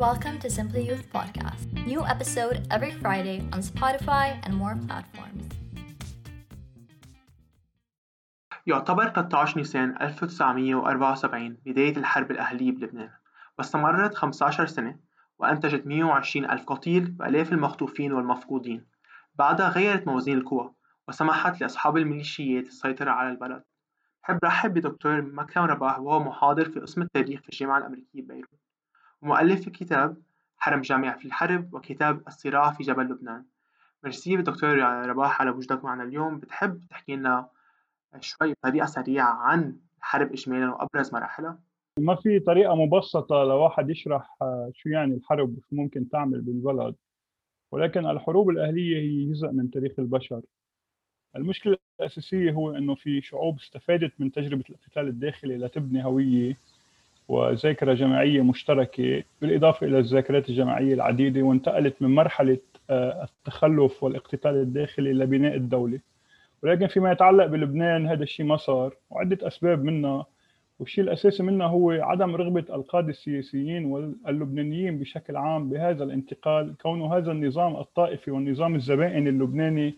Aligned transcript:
Welcome 0.00 0.38
to 0.38 0.48
Simply 0.48 0.82
Youth 0.88 1.06
Podcast. 1.12 1.64
New 1.86 2.02
episode 2.06 2.66
every 2.70 2.90
Friday 3.02 3.38
on 3.52 3.60
Spotify 3.60 4.40
and 4.44 4.54
more 4.54 4.74
platforms. 4.88 5.44
يعتبر 8.66 9.08
13 9.08 9.58
نيسان 9.58 9.96
1974 10.00 11.56
بداية 11.66 11.96
الحرب 11.96 12.30
الأهلية 12.30 12.72
بلبنان 12.72 13.10
واستمرت 13.58 14.14
15 14.14 14.66
سنة 14.66 14.98
وأنتجت 15.38 15.86
120 15.86 16.50
ألف 16.50 16.64
قتيل 16.64 17.16
وآلاف 17.20 17.52
المخطوفين 17.52 18.12
والمفقودين 18.12 18.86
بعدها 19.34 19.68
غيرت 19.68 20.06
موازين 20.06 20.38
القوى 20.38 20.74
وسمحت 21.08 21.60
لأصحاب 21.60 21.96
الميليشيات 21.96 22.66
السيطرة 22.66 23.10
على 23.10 23.30
البلد 23.30 23.62
بحب 24.22 24.38
رحب 24.44 24.74
بدكتور 24.74 25.22
مكرم 25.22 25.64
رباح 25.64 25.98
وهو 25.98 26.20
محاضر 26.20 26.70
في 26.70 26.80
قسم 26.80 27.02
التاريخ 27.02 27.40
في 27.40 27.48
الجامعة 27.48 27.78
الأمريكية 27.78 28.22
ببيروت 28.22 28.60
ومؤلف 29.22 29.68
كتاب 29.68 30.16
حرم 30.58 30.80
جامع 30.80 31.16
في 31.16 31.24
الحرب 31.24 31.74
وكتاب 31.74 32.22
الصراع 32.26 32.72
في 32.72 32.82
جبل 32.82 33.04
لبنان. 33.04 33.44
ميرسي 34.04 34.36
دكتور 34.36 34.78
رباح 35.06 35.40
على 35.40 35.50
وجودك 35.50 35.84
معنا 35.84 36.04
اليوم. 36.04 36.38
بتحب 36.38 36.80
تحكي 36.90 37.16
لنا 37.16 37.48
شوي 38.20 38.52
بطريقة 38.52 38.86
سريعة 38.86 39.32
عن 39.32 39.76
الحرب 39.98 40.32
إجمالا 40.32 40.70
وأبرز 40.70 41.14
مراحلها؟ 41.14 41.58
ما 41.98 42.14
في 42.14 42.40
طريقة 42.40 42.74
مبسطة 42.74 43.44
لواحد 43.44 43.90
يشرح 43.90 44.36
شو 44.72 44.88
يعني 44.88 45.14
الحرب 45.14 45.58
وشو 45.58 45.76
ممكن 45.76 46.08
تعمل 46.08 46.40
بالبلد. 46.40 46.94
ولكن 47.72 48.06
الحروب 48.06 48.48
الأهلية 48.48 48.96
هي 48.96 49.32
جزء 49.32 49.50
من 49.50 49.70
تاريخ 49.70 49.92
البشر. 49.98 50.42
المشكلة 51.36 51.76
الأساسية 52.00 52.52
هو 52.52 52.76
أنه 52.76 52.94
في 52.94 53.20
شعوب 53.20 53.58
استفادت 53.58 54.12
من 54.18 54.32
تجربة 54.32 54.64
القتال 54.70 55.08
الداخلي 55.08 55.58
لتبني 55.58 56.04
هوية 56.04 56.56
وذاكرة 57.30 57.94
جماعية 57.94 58.42
مشتركة 58.42 59.22
بالإضافة 59.42 59.86
إلى 59.86 59.98
الذاكرات 59.98 60.48
الجماعية 60.48 60.94
العديدة 60.94 61.42
وانتقلت 61.42 62.02
من 62.02 62.14
مرحلة 62.14 62.58
آه، 62.90 63.24
التخلف 63.24 64.02
والاقتتال 64.02 64.54
الداخلي 64.54 65.10
إلى 65.10 65.26
بناء 65.26 65.54
الدولة. 65.54 65.98
ولكن 66.62 66.86
فيما 66.86 67.12
يتعلق 67.12 67.46
بلبنان 67.46 68.06
هذا 68.06 68.22
الشيء 68.22 68.46
ما 68.46 68.56
صار 68.56 68.94
وعدة 69.10 69.46
أسباب 69.46 69.84
منها 69.84 70.26
والشيء 70.78 71.04
الأساسي 71.04 71.42
منها 71.42 71.66
هو 71.66 71.90
عدم 71.90 72.36
رغبة 72.36 72.64
القادة 72.74 73.08
السياسيين 73.08 73.84
واللبنانيين 73.84 74.98
بشكل 74.98 75.36
عام 75.36 75.68
بهذا 75.68 76.04
الانتقال. 76.04 76.74
كونه 76.82 77.16
هذا 77.16 77.32
النظام 77.32 77.76
الطائفي 77.76 78.30
والنظام 78.30 78.74
الزبائني 78.74 79.28
اللبناني 79.28 79.94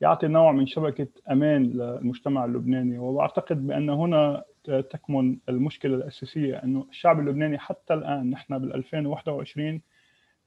يعطي 0.00 0.26
نوع 0.26 0.52
من 0.52 0.66
شبكة 0.66 1.08
أمان 1.30 1.62
للمجتمع 1.62 2.44
اللبناني. 2.44 2.98
وأعتقد 2.98 3.66
بأن 3.66 3.90
هنا 3.90 4.42
تكمن 4.64 5.36
المشكلة 5.48 5.94
الأساسية 5.94 6.56
أنه 6.56 6.86
الشعب 6.90 7.20
اللبناني 7.20 7.58
حتى 7.58 7.94
الآن 7.94 8.30
نحن 8.30 8.58
بال 8.58 8.74
2021 8.74 9.80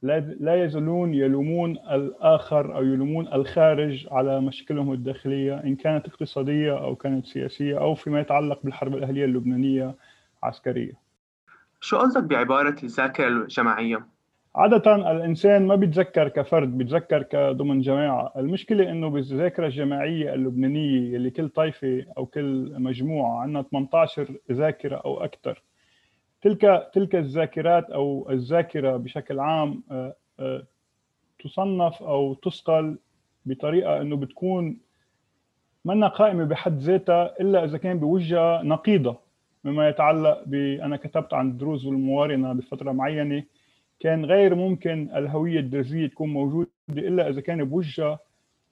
لا 0.02 0.64
يزالون 0.64 1.14
يلومون 1.14 1.72
الآخر 1.72 2.76
أو 2.76 2.84
يلومون 2.84 3.28
الخارج 3.28 4.08
على 4.12 4.42
مشاكلهم 4.42 4.94
الداخلية 4.94 5.64
إن 5.64 5.76
كانت 5.76 6.08
اقتصادية 6.08 6.78
أو 6.84 6.96
كانت 6.96 7.26
سياسية 7.26 7.80
أو 7.80 7.96
فيما 7.96 8.20
يتعلق 8.20 8.60
بالحرب 8.64 8.96
الأهلية 8.96 9.26
اللبنانية 9.26 9.96
عسكرية 10.44 10.94
شو 11.82 11.98
قصدك 11.98 12.24
بعبارة 12.24 12.76
الذاكرة 12.84 13.28
الجماعية؟ 13.28 14.15
عادة 14.56 14.96
الإنسان 15.12 15.68
ما 15.68 15.76
بيتذكر 15.76 16.28
كفرد 16.28 16.78
بيتذكر 16.78 17.24
كضمن 17.24 17.82
جماعة. 17.82 18.34
المشكلة 18.38 18.92
إنه 18.92 19.10
بالذاكرة 19.10 19.66
الجماعية 19.66 20.34
اللبنانية 20.34 21.16
اللي 21.18 21.30
كل 21.30 21.50
طائفة 21.50 22.06
أو 22.18 22.26
كل 22.26 22.74
مجموعة 22.82 23.42
عندنا 23.42 23.62
18 23.62 24.36
ذاكرة 24.52 24.96
أو 24.96 25.24
أكثر 25.24 25.64
تلك 26.42 26.90
تلك 26.94 27.16
الذاكرات 27.16 27.90
أو 27.90 28.28
الذاكرة 28.30 28.98
بشكل 28.98 29.40
عام 29.40 29.84
آه، 29.92 30.16
آه، 30.40 30.64
تصنف 31.44 32.04
أو 32.04 32.34
تثقل 32.34 32.98
بطريقة 33.46 34.02
إنه 34.02 34.16
بتكون 34.16 34.78
منا 35.86 36.08
قائمة 36.08 36.44
بحد 36.44 36.78
ذاتها 36.78 37.36
إلا 37.40 37.64
إذا 37.64 37.78
كان 37.78 38.00
بوجهها 38.00 38.64
نقيضة 38.64 39.18
مما 39.64 39.90
يتعلق 39.90 40.44
ب 40.46 40.54
أنا 40.56 40.98
كتبت 40.98 41.34
عن 41.34 41.48
الدروز 41.48 41.86
والموارنة 41.86 42.54
بفترة 42.54 42.92
معينة. 42.92 43.44
كان 44.00 44.26
غير 44.26 44.56
ممكن 44.56 45.10
الهوية 45.16 45.60
الدرزية 45.60 46.08
تكون 46.08 46.30
موجودة 46.30 46.70
إلا 46.90 47.30
إذا 47.30 47.42
كان 47.42 47.64
بوجهها 47.64 48.20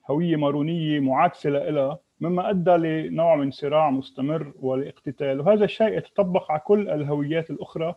هوية 0.09 0.35
مارونية 0.35 0.99
معاكسة 0.99 1.49
لها 1.49 1.99
مما 2.21 2.49
أدى 2.49 2.71
لنوع 2.71 3.35
من 3.35 3.51
صراع 3.51 3.89
مستمر 3.89 4.53
ولاقتتال 4.59 5.39
وهذا 5.39 5.65
الشيء 5.65 5.97
يتطبق 5.97 6.51
على 6.51 6.61
كل 6.65 6.89
الهويات 6.89 7.49
الأخرى 7.49 7.95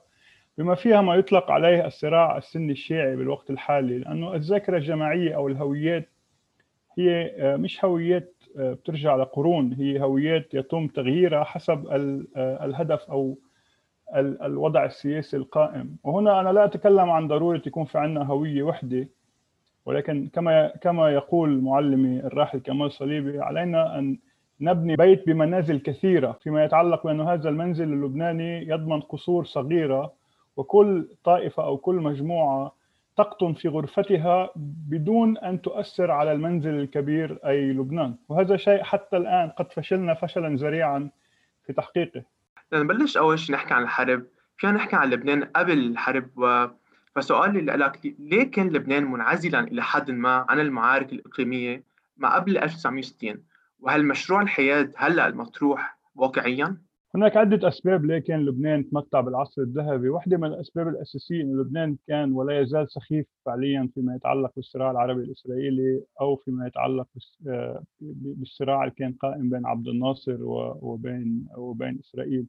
بما 0.59 0.75
فيها 0.75 1.01
ما 1.01 1.15
يطلق 1.15 1.51
عليه 1.51 1.87
الصراع 1.87 2.37
السني 2.37 2.73
الشيعي 2.73 3.17
بالوقت 3.17 3.51
الحالي 3.51 3.99
لأنه 3.99 4.35
الذاكرة 4.35 4.77
الجماعية 4.77 5.37
أو 5.37 5.49
الهويات 5.49 6.09
هي 6.99 7.35
آه، 7.39 7.57
مش 7.57 7.85
هويات 7.85 8.35
آه، 8.59 8.73
بترجع 8.73 9.17
لقرون 9.17 9.73
هي 9.73 10.01
هويات 10.01 10.55
يتم 10.55 10.87
تغييرها 10.87 11.45
حسب 11.45 11.87
آه، 12.37 12.65
الهدف 12.65 13.11
أو 13.11 13.39
الوضع 14.15 14.85
السياسي 14.85 15.37
القائم. 15.37 15.97
وهنا 16.05 16.41
أنا 16.41 16.49
لا 16.49 16.65
أتكلم 16.65 17.11
عن 17.11 17.29
ضرورة 17.29 17.63
يكون 17.67 17.85
في 17.85 17.99
عندنا 17.99 18.25
هوية 18.27 18.63
وحدة 18.63 19.09
ولكن 19.87 20.29
كما 20.33 20.69
كما 20.81 21.11
يقول 21.11 21.63
معلمي 21.63 22.21
الراحل 22.21 22.59
كمال 22.59 22.93
صليبي 22.93 23.41
علينا 23.41 23.99
أن 23.99 24.19
نبني 24.61 24.97
بيت 24.97 25.27
بمنازل 25.27 25.79
كثيرة 25.81 26.33
فيما 26.43 26.65
يتعلق 26.65 27.05
بأن 27.07 27.21
هذا 27.21 27.49
المنزل 27.49 27.93
اللبناني 27.93 28.69
يضمن 28.69 29.01
قصور 29.01 29.45
صغيرة 29.45 30.13
وكل 30.57 31.09
طائفة 31.25 31.65
أو 31.65 31.77
كل 31.77 31.95
مجموعة 31.95 32.73
تقطن 33.17 33.53
في 33.53 33.69
غرفتها 33.69 34.51
بدون 34.91 35.39
أن 35.39 35.63
تؤثر 35.63 36.11
على 36.11 36.33
المنزل 36.33 36.75
الكبير 36.75 37.39
أي 37.47 37.73
لبنان. 37.73 38.15
وهذا 38.29 38.57
شيء 38.57 38.83
حتى 38.83 39.17
الآن 39.17 39.49
قد 39.51 39.73
فشلنا 39.73 40.15
فشلا 40.15 40.57
ذريعا 40.57 41.11
في 41.67 41.73
تحقيقه. 41.73 42.23
لنبلش 42.73 43.17
أول 43.17 43.39
شيء 43.39 43.55
نحكي 43.55 43.75
عن 43.75 43.83
الحرب 43.83 44.27
فينا 44.57 44.73
نحكي 44.73 44.97
عن 44.97 45.11
لبنان 45.11 45.45
قبل 45.45 45.79
الحرب 45.79 46.31
و... 46.39 46.67
فسؤالي 47.15 47.61
لك 47.61 48.15
ليه 48.19 48.51
كان 48.51 48.69
لبنان 48.69 49.05
منعزلا 49.05 49.61
إلى 49.61 49.83
حد 49.83 50.11
ما 50.11 50.47
عن 50.49 50.61
المعارك 50.61 51.13
الإقليمية 51.13 51.85
ما 52.17 52.35
قبل 52.35 52.59
1960 52.59 53.45
وهل 53.81 54.07
مشروع 54.07 54.43
الحياد 54.43 54.93
هلأ 54.97 55.29
المطروح 55.29 55.99
واقعيا؟ 56.15 56.77
هناك 57.17 57.37
عدة 57.37 57.69
أسباب 57.69 58.05
ليه 58.05 58.19
كان 58.19 58.47
لبنان 58.47 58.91
تمتع 58.91 59.21
بالعصر 59.21 59.63
الذهبي. 59.63 60.09
واحدة 60.09 60.37
من 60.37 60.49
الأسباب 60.49 60.89
الأساسية 60.89 61.43
أن 61.43 61.61
لبنان 61.61 61.97
كان 62.09 62.33
ولا 62.33 62.61
يزال 62.61 62.91
سخيف 62.91 63.27
فعليا 63.47 63.89
فيما 63.95 64.17
يتعلق 64.17 64.53
بالصراع 64.57 64.91
العربي 64.91 65.23
الإسرائيلي 65.23 66.03
أو 66.21 66.37
فيما 66.37 66.67
يتعلق 66.67 67.09
آه، 67.49 67.85
بالصراع 68.01 68.85
اللي 68.85 68.95
كان 68.97 69.13
قائم 69.13 69.51
بين 69.51 69.67
عبد 69.67 69.89
الناصر 69.89 70.37
وبين 70.41 71.47
وبين 71.57 71.99
إسرائيل. 72.01 72.47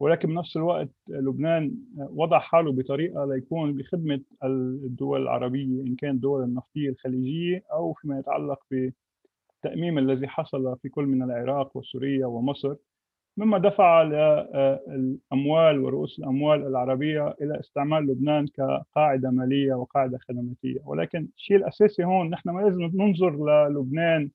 ولكن 0.00 0.28
بنفس 0.28 0.56
الوقت 0.56 0.90
لبنان 1.08 1.74
وضع 1.96 2.38
حاله 2.38 2.72
بطريقة 2.72 3.24
ليكون 3.24 3.72
بخدمة 3.72 4.20
الدول 4.44 5.22
العربية 5.22 5.82
إن 5.82 5.94
كان 5.94 6.10
الدول 6.10 6.44
النفطية 6.44 6.88
الخليجية 6.90 7.62
أو 7.72 7.92
فيما 7.92 8.18
يتعلق 8.18 8.60
بالتاميم 8.70 9.98
الذي 9.98 10.28
حصل 10.28 10.76
في 10.82 10.88
كل 10.88 11.04
من 11.04 11.22
العراق 11.22 11.76
وسوريا 11.76 12.26
ومصر. 12.26 12.76
مما 13.36 13.58
دفع 13.58 14.02
الأموال 14.88 15.78
ورؤوس 15.80 16.18
الأموال 16.18 16.66
العربية 16.66 17.34
إلى 17.42 17.60
استعمال 17.60 18.06
لبنان 18.06 18.46
كقاعدة 18.46 19.30
مالية 19.30 19.74
وقاعدة 19.74 20.18
خدماتية. 20.18 20.80
ولكن 20.84 21.28
الشيء 21.36 21.56
الأساسي 21.56 22.04
هون 22.04 22.30
نحن 22.30 22.50
ما 22.50 22.60
لازم 22.60 22.90
ننظر 22.94 23.30
للبنان 23.68 24.30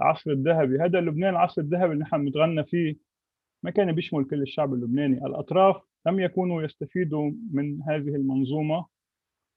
العصر 0.00 0.30
الذهبي. 0.30 0.78
هذا 0.78 1.00
لبنان 1.00 1.30
العصر 1.30 1.62
الذهبي 1.62 1.92
اللي 1.92 2.04
نحن 2.04 2.24
متغنى 2.24 2.64
فيه 2.64 2.96
ما 3.62 3.70
كان 3.70 3.92
بيشمل 3.92 4.24
كل 4.24 4.42
الشعب 4.42 4.74
اللبناني. 4.74 5.26
الأطراف 5.26 5.76
لم 6.06 6.20
يكونوا 6.20 6.62
يستفيدوا 6.62 7.30
من 7.52 7.82
هذه 7.82 8.14
المنظومة. 8.14 8.86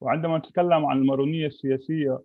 وعندما 0.02 0.38
نتكلم 0.38 0.86
عن 0.86 0.98
المارونية 0.98 1.48
السياسية 1.48 2.20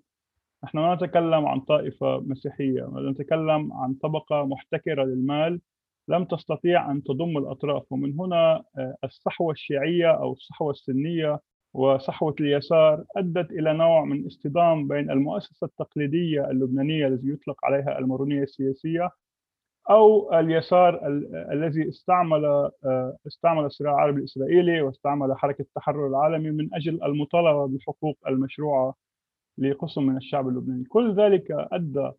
نحن 0.64 0.78
لا 0.78 0.94
نتكلم 0.94 1.46
عن 1.46 1.60
طائفة 1.60 2.20
مسيحية 2.20 2.90
نتكلم 3.10 3.72
عن 3.72 3.94
طبقة 3.94 4.46
محتكرة 4.46 5.04
للمال. 5.04 5.60
لم 6.08 6.24
تستطيع 6.24 6.90
أن 6.90 7.02
تضم 7.02 7.38
الأطراف. 7.38 7.92
ومن 7.92 8.20
هنا 8.20 8.64
آه، 8.78 8.96
الصحوة 9.04 9.52
الشيعية 9.52 10.10
أو 10.10 10.32
الصحوة 10.32 10.70
السنية 10.70 11.40
وصحوة 11.74 12.34
اليسار 12.40 13.04
أدت 13.16 13.50
إلى 13.50 13.72
نوع 13.72 14.04
من 14.04 14.26
اصطدام 14.26 14.88
بين 14.88 15.10
المؤسسة 15.10 15.66
التقليدية 15.66 16.50
اللبنانية 16.50 17.06
التي 17.06 17.28
يطلق 17.28 17.64
عليها 17.64 17.98
المارونية 17.98 18.42
السياسية 18.42 19.10
أو 19.90 20.32
اليسار 20.38 21.00
الذي 21.52 21.88
استعمل 21.88 22.44
آه، 22.44 23.16
استعمل 23.26 23.64
الصراع 23.64 23.94
العربي 23.94 24.18
الإسرائيلي 24.18 24.82
واستعمل 24.82 25.38
حركة 25.38 25.62
التحرر 25.62 26.06
العالمي 26.08 26.50
من 26.50 26.74
أجل 26.74 27.04
المطالبة 27.04 27.66
بالحقوق 27.66 28.18
المشروعه 28.28 28.94
لقسم 29.58 30.02
من 30.02 30.16
الشعب 30.16 30.48
اللبناني، 30.48 30.84
كل 30.84 31.14
ذلك 31.14 31.46
أدى 31.50 32.10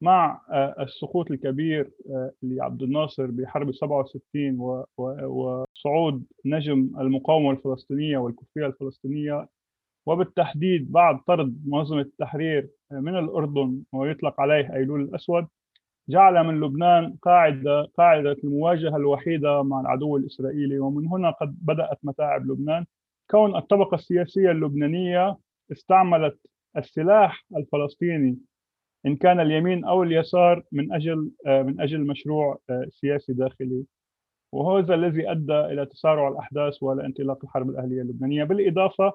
مع 0.00 0.40
آه، 0.50 0.74
السقوط 0.82 1.30
الكبير 1.30 1.90
آه، 2.10 2.32
لعبد 2.42 2.82
الناصر 2.82 3.26
بحرب 3.26 3.72
67 3.72 4.84
وصعود 4.98 6.24
نجم 6.44 6.90
المقاومة 7.00 7.50
الفلسطينية 7.50 8.18
والكفيه 8.18 8.66
الفلسطينية 8.66 9.48
وبالتحديد 10.06 10.92
بعد 10.92 11.20
طرد 11.26 11.62
منظمة 11.66 12.00
التحرير 12.00 12.70
من 12.90 13.18
الأردن 13.18 13.82
ويطلق 13.92 14.40
عليه 14.40 14.74
أيلول 14.74 15.00
الأسود 15.00 15.46
جعل 16.08 16.44
من 16.46 16.60
لبنان 16.60 17.16
قاعدة 17.22 17.82
قاعدة 17.82 18.36
المواجهة 18.44 18.96
الوحيدة 18.96 19.62
مع 19.62 19.80
العدو 19.80 20.16
الإسرائيلي. 20.16 20.78
ومن 20.78 21.06
هنا 21.06 21.30
قد 21.30 21.58
بدأت 21.62 21.98
متاعب 22.02 22.46
لبنان. 22.46 22.86
كون 23.30 23.56
الطبقة 23.56 23.94
السياسية 23.94 24.50
اللبنانية 24.50 25.36
استعملت 25.72 26.38
السلاح 26.76 27.44
الفلسطيني 27.56 28.38
إن 29.06 29.16
كان 29.16 29.40
اليمين 29.40 29.84
أو 29.84 30.02
اليسار 30.02 30.62
من 30.72 30.92
أجل 30.92 31.30
من 31.46 31.80
أجل 31.80 32.06
مشروع 32.06 32.58
سياسي 32.90 33.32
داخلي 33.32 33.84
وهذا 34.52 34.94
الذي 34.94 35.30
أدى 35.30 35.60
إلى 35.60 35.86
تسارع 35.86 36.28
الأحداث 36.28 36.82
والانطلاق 36.82 37.38
الحرب 37.44 37.70
الأهلية 37.70 38.02
اللبنانية 38.02 38.44
بالإضافة 38.44 39.12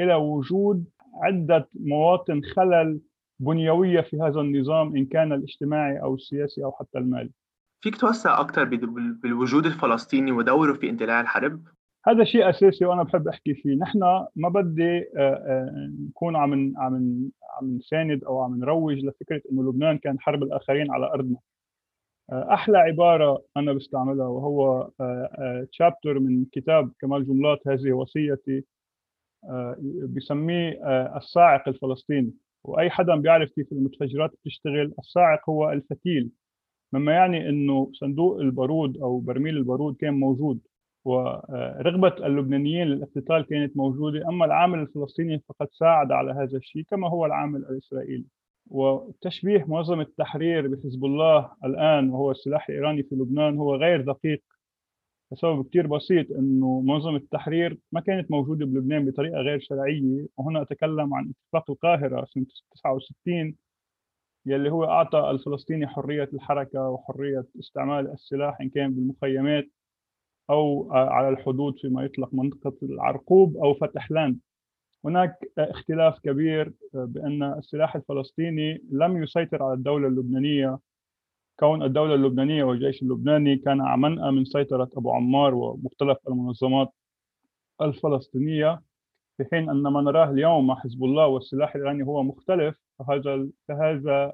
إلى 0.00 0.14
وجود 0.14 0.84
عدة 1.14 1.68
مواطن 1.74 2.42
خلل 2.42 3.00
بنيوية 3.40 4.00
في 4.00 4.20
هذا 4.20 4.40
النظام 4.40 4.96
إن 4.96 5.06
كان 5.06 5.32
الاجتماعي 5.32 6.02
أو 6.02 6.14
السياسي 6.14 6.64
أو 6.64 6.72
حتى 6.72 6.98
المالي 6.98 7.30
فيك 7.80 7.96
توسع 7.96 8.40
أكثر 8.40 8.64
بالوجود 9.22 9.66
الفلسطيني 9.66 10.32
ودوره 10.32 10.72
في 10.72 10.90
اندلاع 10.90 11.20
الحرب؟ 11.20 11.64
هذا 12.06 12.24
شيء 12.24 12.50
أساسي 12.50 12.84
وأنا 12.84 13.02
بحب 13.02 13.28
أحكي 13.28 13.54
فيه. 13.54 13.74
نحن 13.74 13.98
ما 14.36 14.48
بدي 14.48 15.04
نكون 16.08 16.36
عم 16.36 16.72
عم 16.76 17.30
عم 17.58 17.76
نساند 17.76 18.24
أو 18.24 18.40
عم 18.40 18.58
نروج 18.58 19.04
لفكرة 19.04 19.42
إنه 19.52 19.62
لبنان 19.62 19.98
كان 19.98 20.20
حرب 20.20 20.42
الآخرين 20.42 20.90
على 20.90 21.06
أرضنا. 21.06 21.38
أحلى 22.32 22.78
عبارة 22.78 23.42
أنا 23.56 23.72
بستعملها 23.72 24.26
وهو 24.26 24.90
chapter 25.72 26.18
من 26.18 26.44
كتاب 26.52 26.92
كمال 27.00 27.26
جنبلاط 27.26 27.68
هذه 27.68 27.92
وصيتي 27.92 28.64
بسميه 30.08 30.80
الصاعق 31.16 31.68
الفلسطيني. 31.68 32.32
وأي 32.64 32.90
حدا 32.90 33.16
بيعرف 33.16 33.50
كيف 33.50 33.72
المتفجرات 33.72 34.30
بتشتغل 34.30 34.94
الصاعق 34.98 35.50
هو 35.50 35.72
الفتيل. 35.72 36.30
مما 36.92 37.12
يعني 37.12 37.48
إنه 37.48 37.90
صندوق 37.92 38.40
البارود 38.40 38.98
أو 38.98 39.20
برميل 39.20 39.56
البارود 39.56 39.96
كان 39.96 40.14
موجود. 40.14 40.60
ورغبة 41.04 42.26
اللبنانيين 42.26 42.86
للاقتتال 42.86 43.46
كانت 43.46 43.76
موجودة 43.76 44.28
أما 44.28 44.44
العامل 44.44 44.78
الفلسطيني 44.78 45.42
فقد 45.48 45.68
ساعد 45.70 46.12
على 46.12 46.32
هذا 46.32 46.56
الشيء 46.56 46.82
كما 46.82 47.08
هو 47.08 47.26
العامل 47.26 47.60
الإسرائيلي. 47.60 48.24
وتشبيه 48.70 49.64
منظمة 49.68 50.02
التحرير 50.02 50.68
بحزب 50.68 51.04
الله 51.04 51.50
الآن 51.64 52.10
وهو 52.10 52.30
السلاح 52.30 52.68
الإيراني 52.68 53.02
في 53.02 53.14
لبنان 53.14 53.56
هو 53.58 53.74
غير 53.74 54.00
دقيق. 54.00 54.42
لسبب 55.32 55.64
كتير 55.64 55.86
بسيط 55.86 56.30
أنه 56.30 56.80
منظمة 56.80 57.16
التحرير 57.16 57.78
ما 57.92 58.00
كانت 58.00 58.30
موجودة 58.30 58.66
بلبنان 58.66 59.10
بطريقة 59.10 59.36
غير 59.38 59.60
شرعية. 59.60 60.26
وهنا 60.36 60.62
أتكلم 60.62 61.14
عن 61.14 61.32
اتفاق 61.46 61.70
القاهرة 61.70 62.24
سنة 62.24 62.46
69 62.74 63.54
يلي 64.46 64.70
هو 64.70 64.84
أعطى 64.84 65.30
الفلسطيني 65.30 65.86
حرية 65.86 66.28
الحركة 66.34 66.88
وحرية 66.88 67.44
استعمال 67.60 68.12
السلاح 68.12 68.60
إن 68.60 68.68
كان 68.68 68.94
بالمخيمات. 68.94 69.64
أو 70.52 70.92
على 70.92 71.28
الحدود 71.28 71.78
فيما 71.78 72.04
يطلق 72.04 72.28
منطقة 72.34 72.72
العرقوب 72.82 73.56
أو 73.56 73.74
فتحلان 73.74 74.36
هناك 75.04 75.34
اختلاف 75.58 76.18
كبير 76.18 76.72
بأن 76.92 77.42
السلاح 77.42 77.96
الفلسطيني 77.96 78.82
لم 78.90 79.22
يسيطر 79.22 79.62
على 79.62 79.74
الدولة 79.74 80.08
اللبنانية. 80.08 80.78
كون 81.60 81.82
الدولة 81.82 82.14
اللبنانية 82.14 82.64
والجيش 82.64 83.02
اللبناني 83.02 83.56
كان 83.56 83.80
عمنأ 83.80 84.30
من 84.30 84.44
سيطرة 84.44 84.88
أبو 84.96 85.12
عمار 85.12 85.54
ومختلف 85.54 86.18
المنظمات 86.28 86.92
الفلسطينية 87.82 88.82
في 89.36 89.44
حين 89.52 89.70
أن 89.70 89.82
ما 89.82 90.00
نراه 90.00 90.30
اليوم 90.30 90.66
مع 90.66 90.74
حزب 90.74 91.04
الله 91.04 91.26
والسلاح 91.26 91.74
الإيراني 91.74 92.04
هو 92.04 92.22
مختلف. 92.22 92.76
فهذا 93.68 94.32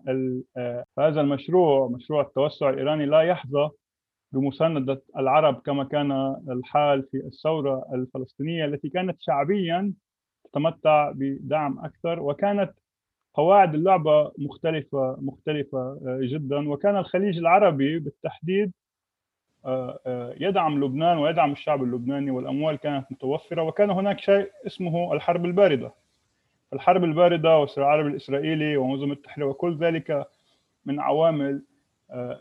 فهذا 0.97 1.21
المشروع 1.21 1.89
مشروع 1.89 2.23
التوسع 2.23 2.71
الإيراني 2.71 3.07
لا 3.07 3.21
يحظى 3.23 3.71
بمساندة 4.33 5.03
العرب 5.17 5.61
كما 5.61 5.85
كان 5.85 6.37
الحال 6.49 7.03
في 7.03 7.17
الثورة 7.17 7.85
الفلسطينية 7.95 8.65
التي 8.65 8.89
كانت 8.89 9.17
شعبيا 9.21 9.93
تتمتع 10.45 11.13
بدعم 11.15 11.79
أكثر 11.79 12.21
وكانت 12.21 12.73
قواعد 13.35 13.75
اللعبة 13.75 14.33
مختلفة 14.39 15.17
مختلفة 15.21 15.99
جدا. 16.23 16.69
وكان 16.69 16.97
الخليج 16.97 17.39
العربي 17.39 17.99
بالتحديد 17.99 18.73
يدعم 20.41 20.85
لبنان 20.85 21.19
ويدعم 21.19 21.53
الشعب 21.53 21.83
اللبناني 21.83 22.31
والأموال 22.31 22.77
كانت 22.77 23.13
متوفرة 23.13 23.63
وكان 23.63 23.91
هناك 23.91 24.21
شيء 24.21 24.51
اسمه 24.67 25.13
الحرب 25.13 25.45
الباردة. 25.45 25.93
الحرب 26.73 27.05
الباردة 27.05 27.59
والصراع 27.59 27.95
العربي 27.95 28.11
الإسرائيلي 28.11 28.77
ومنظمة 28.77 29.13
التحرير 29.13 29.47
وكل 29.47 29.77
ذلك 29.79 30.27
من 30.85 31.01
عوامل 31.01 31.63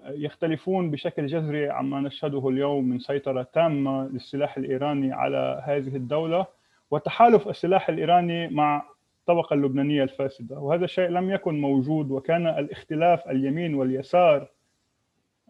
يختلفون 0.10 0.92
بشكل 0.92 1.26
جذري 1.26 1.70
عما 1.70 2.02
نشهده 2.02 2.50
اليوم 2.50 2.90
من 2.90 3.00
سيطرة 3.00 3.48
تامة 3.54 4.08
للسلاح 4.08 4.58
الإيراني 4.58 5.14
على 5.14 5.62
هذه 5.64 5.96
الدولة 5.96 6.46
وتحالف 6.92 7.48
السلاح 7.48 7.90
الإيراني 7.90 8.48
مع 8.48 8.84
الطبقة 9.20 9.54
اللبنانية 9.54 10.04
الفاسدة. 10.04 10.60
وهذا 10.60 10.86
الشيء 10.86 11.10
لم 11.10 11.32
يكن 11.32 11.62
موجود 11.62 12.12
وكان 12.12 12.48
الاختلاف 12.48 13.30
اليمين 13.30 13.76
واليسار 13.76 14.48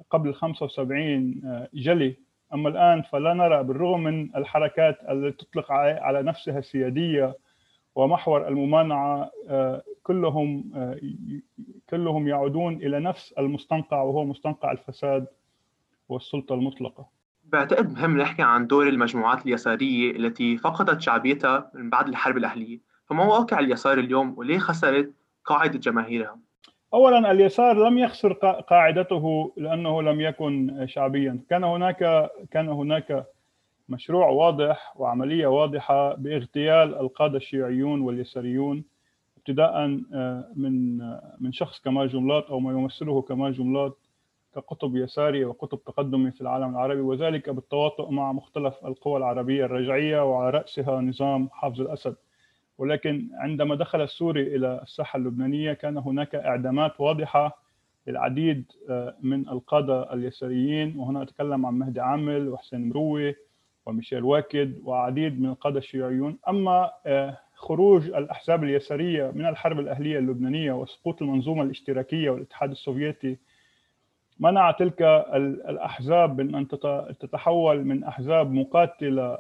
قبل 0.09 0.33
75 0.33 1.67
جلي. 1.73 2.15
أما 2.53 2.69
الآن 2.69 3.01
فلا 3.01 3.33
نرى 3.33 3.63
بالرغم 3.63 4.03
من 4.03 4.35
الحركات 4.35 4.97
التي 5.09 5.45
تطلق 5.45 5.71
على 5.71 6.23
نفسها 6.23 6.59
السيادية 6.59 7.35
ومحور 7.95 8.47
الممانعة 8.47 9.31
كلهم 10.07 10.71
كلهم 11.89 12.27
يعودون 12.27 12.75
إلى 12.75 12.99
نفس 12.99 13.33
المستنقع 13.39 14.01
وهو 14.01 14.25
مستنقع 14.25 14.71
الفساد 14.71 15.27
والسلطة 16.09 16.55
المطلقة. 16.55 17.07
بعتقد 17.45 17.93
مهم 17.93 18.17
نحكي 18.17 18.41
عن 18.41 18.67
دور 18.67 18.87
المجموعات 18.87 19.45
اليسارية 19.45 20.11
التي 20.11 20.57
فقدت 20.57 21.01
شعبيتها 21.01 21.71
من 21.73 21.89
بعد 21.89 22.07
الحرب 22.07 22.37
الأهلية. 22.37 22.79
فما 23.05 23.25
واقع 23.25 23.59
اليسار 23.59 23.99
اليوم 23.99 24.33
وليه 24.37 24.57
خسرت 24.57 25.11
قاعدة 25.45 25.79
جماهيرها؟ 25.79 26.37
اولا 26.93 27.31
اليسار 27.31 27.87
لم 27.89 27.97
يخسر 27.97 28.33
قاعدته 28.69 29.53
لأنه 29.57 30.01
لم 30.01 30.21
يكن 30.21 30.85
شعبيا. 30.87 31.39
كان 31.49 31.63
هناك 31.63 32.29
كان 32.51 32.69
هناك 32.69 33.25
مشروع 33.89 34.27
واضح 34.29 34.93
وعملية 34.95 35.47
واضحة 35.47 36.15
باغتيال 36.15 36.95
القادة 36.95 37.37
الشيوعيون 37.37 38.01
واليساريون. 38.01 38.83
ابتداء 39.47 39.87
من 40.55 40.97
من 41.39 41.51
شخص 41.51 41.79
كمال 41.81 42.09
جملات 42.09 42.45
أو 42.45 42.59
ما 42.59 42.71
يمثله 42.71 43.21
كمال 43.21 43.53
جملات 43.53 43.97
كقطب 44.55 44.95
يساري 44.95 45.45
وقطب 45.45 45.79
تقدمي 45.85 46.31
في 46.31 46.41
العالم 46.41 46.69
العربي 46.69 47.01
وذلك 47.01 47.49
بالتواطؤ 47.49 48.09
مع 48.11 48.31
مختلف 48.31 48.85
القوى 48.85 49.17
العربية 49.17 49.65
الرجعية 49.65 50.23
وعلى 50.31 50.49
رأسها 50.49 51.01
نظام 51.01 51.49
حافظ 51.51 51.81
الأسد. 51.81 52.15
ولكن 52.77 53.29
عندما 53.33 53.75
دخل 53.75 54.01
السوري 54.01 54.55
إلى 54.55 54.79
الساحة 54.83 55.17
اللبنانية 55.17 55.73
كان 55.73 55.97
هناك 55.97 56.35
إعدامات 56.35 57.01
واضحة 57.01 57.61
للعديد 58.07 58.71
من 59.21 59.49
القادة 59.49 60.13
اليساريين 60.13 60.97
وهنا 60.99 61.21
أتكلم 61.23 61.65
عن 61.65 61.73
مهدي 61.73 61.99
عامل 61.99 62.49
وحسين 62.49 62.89
مروي 62.89 63.35
وميشيل 63.85 64.23
واكد 64.23 64.73
وعديد 64.83 65.41
من 65.41 65.49
القادة 65.49 65.77
الشيوعيون. 65.79 66.37
أما 66.49 66.89
خروج 67.57 68.05
الأحزاب 68.07 68.63
اليسارية 68.63 69.31
من 69.35 69.45
الحرب 69.45 69.79
الأهلية 69.79 70.19
اللبنانية 70.19 70.71
وسقوط 70.71 71.21
المنظومة 71.21 71.63
الاشتراكية 71.63 72.29
والاتحاد 72.29 72.71
السوفيتي 72.71 73.37
منع 74.39 74.71
تلك 74.71 75.01
الأحزاب 75.69 76.41
من 76.41 76.55
أن 76.55 76.67
تتحول 77.19 77.83
من 77.85 78.03
أحزاب 78.03 78.51
مقاتلة 78.51 79.37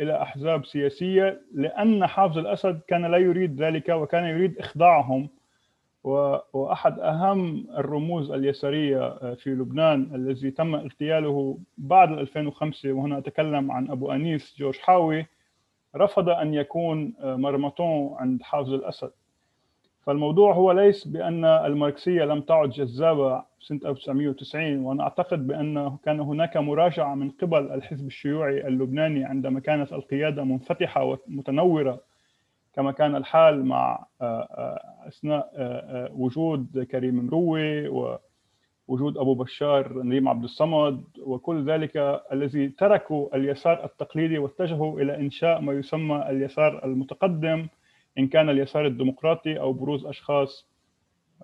إلى 0.00 0.22
أحزاب 0.22 0.66
سياسية 0.66 1.40
لأن 1.54 2.06
حافظ 2.06 2.38
الأسد 2.38 2.80
كان 2.88 3.06
لا 3.06 3.16
يريد 3.18 3.62
ذلك 3.62 3.88
وكان 3.88 4.24
يريد 4.24 4.58
إخضاعهم. 4.58 5.28
وأحد 6.52 6.98
أهم 6.98 7.66
الرموز 7.78 8.30
اليسارية 8.30 9.34
في 9.34 9.50
لبنان 9.50 10.14
الذي 10.14 10.50
تم 10.50 10.74
اغتياله 10.74 11.58
بعد 11.78 12.12
2005 12.12 12.92
وهنا 12.92 13.18
أتكلم 13.18 13.70
عن 13.72 13.90
أبو 13.90 14.12
أنيس 14.12 14.54
جورج 14.58 14.78
حاوي 14.78 15.26
رفض 15.96 16.28
أن 16.28 16.54
يكون 16.54 17.14
مرمطون 17.22 18.16
عند 18.18 18.42
حافظ 18.42 18.72
الأسد. 18.72 19.10
فالموضوع 20.02 20.54
هو 20.54 20.72
ليس 20.72 21.06
بأن 21.08 21.44
الماركسية 21.44 22.24
لم 22.24 22.40
تعد 22.40 22.70
جذابة 22.70 23.42
سنة 23.60 23.80
1990 23.84 24.78
وأنا 24.78 25.02
أعتقد 25.02 25.46
بأن 25.46 25.96
كان 26.04 26.20
هناك 26.20 26.56
مراجعة 26.56 27.14
من 27.14 27.30
قبل 27.30 27.72
الحزب 27.72 28.06
الشيوعي 28.06 28.66
اللبناني 28.66 29.24
عندما 29.24 29.60
كانت 29.60 29.92
القيادة 29.92 30.44
منفتحة 30.44 31.04
ومتنورة 31.04 32.00
كما 32.74 32.92
كان 32.92 33.16
الحال 33.16 33.64
مع 33.64 34.06
أثناء 35.06 35.50
وجود 36.16 36.86
كريم 36.90 37.26
مروي 37.26 37.88
ووجود 38.90 39.18
أبو 39.18 39.34
بشار 39.34 40.02
نريم 40.02 40.28
عبد 40.28 40.44
الصمد 40.44 41.04
وكل 41.22 41.70
ذلك 41.70 42.22
الذي 42.32 42.68
تركوا 42.68 43.36
اليسار 43.36 43.84
التقليدي 43.84 44.38
واتجهوا 44.38 45.00
إلى 45.00 45.16
إنشاء 45.16 45.60
ما 45.60 45.72
يسمى 45.72 46.24
اليسار 46.30 46.84
المتقدم 46.84 47.66
إن 48.18 48.26
كان 48.28 48.50
اليسار 48.50 48.86
الديمقراطي 48.86 49.60
أو 49.60 49.72
بروز 49.72 50.06
أشخاص 50.06 50.66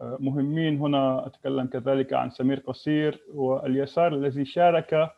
آه، 0.00 0.16
مهمين. 0.20 0.78
هنا 0.78 1.26
أتكلم 1.26 1.66
كذلك 1.66 2.12
عن 2.12 2.30
سمير 2.30 2.58
قصير 2.66 3.20
واليسار 3.34 4.14
الذي 4.14 4.44
شارك 4.44 5.10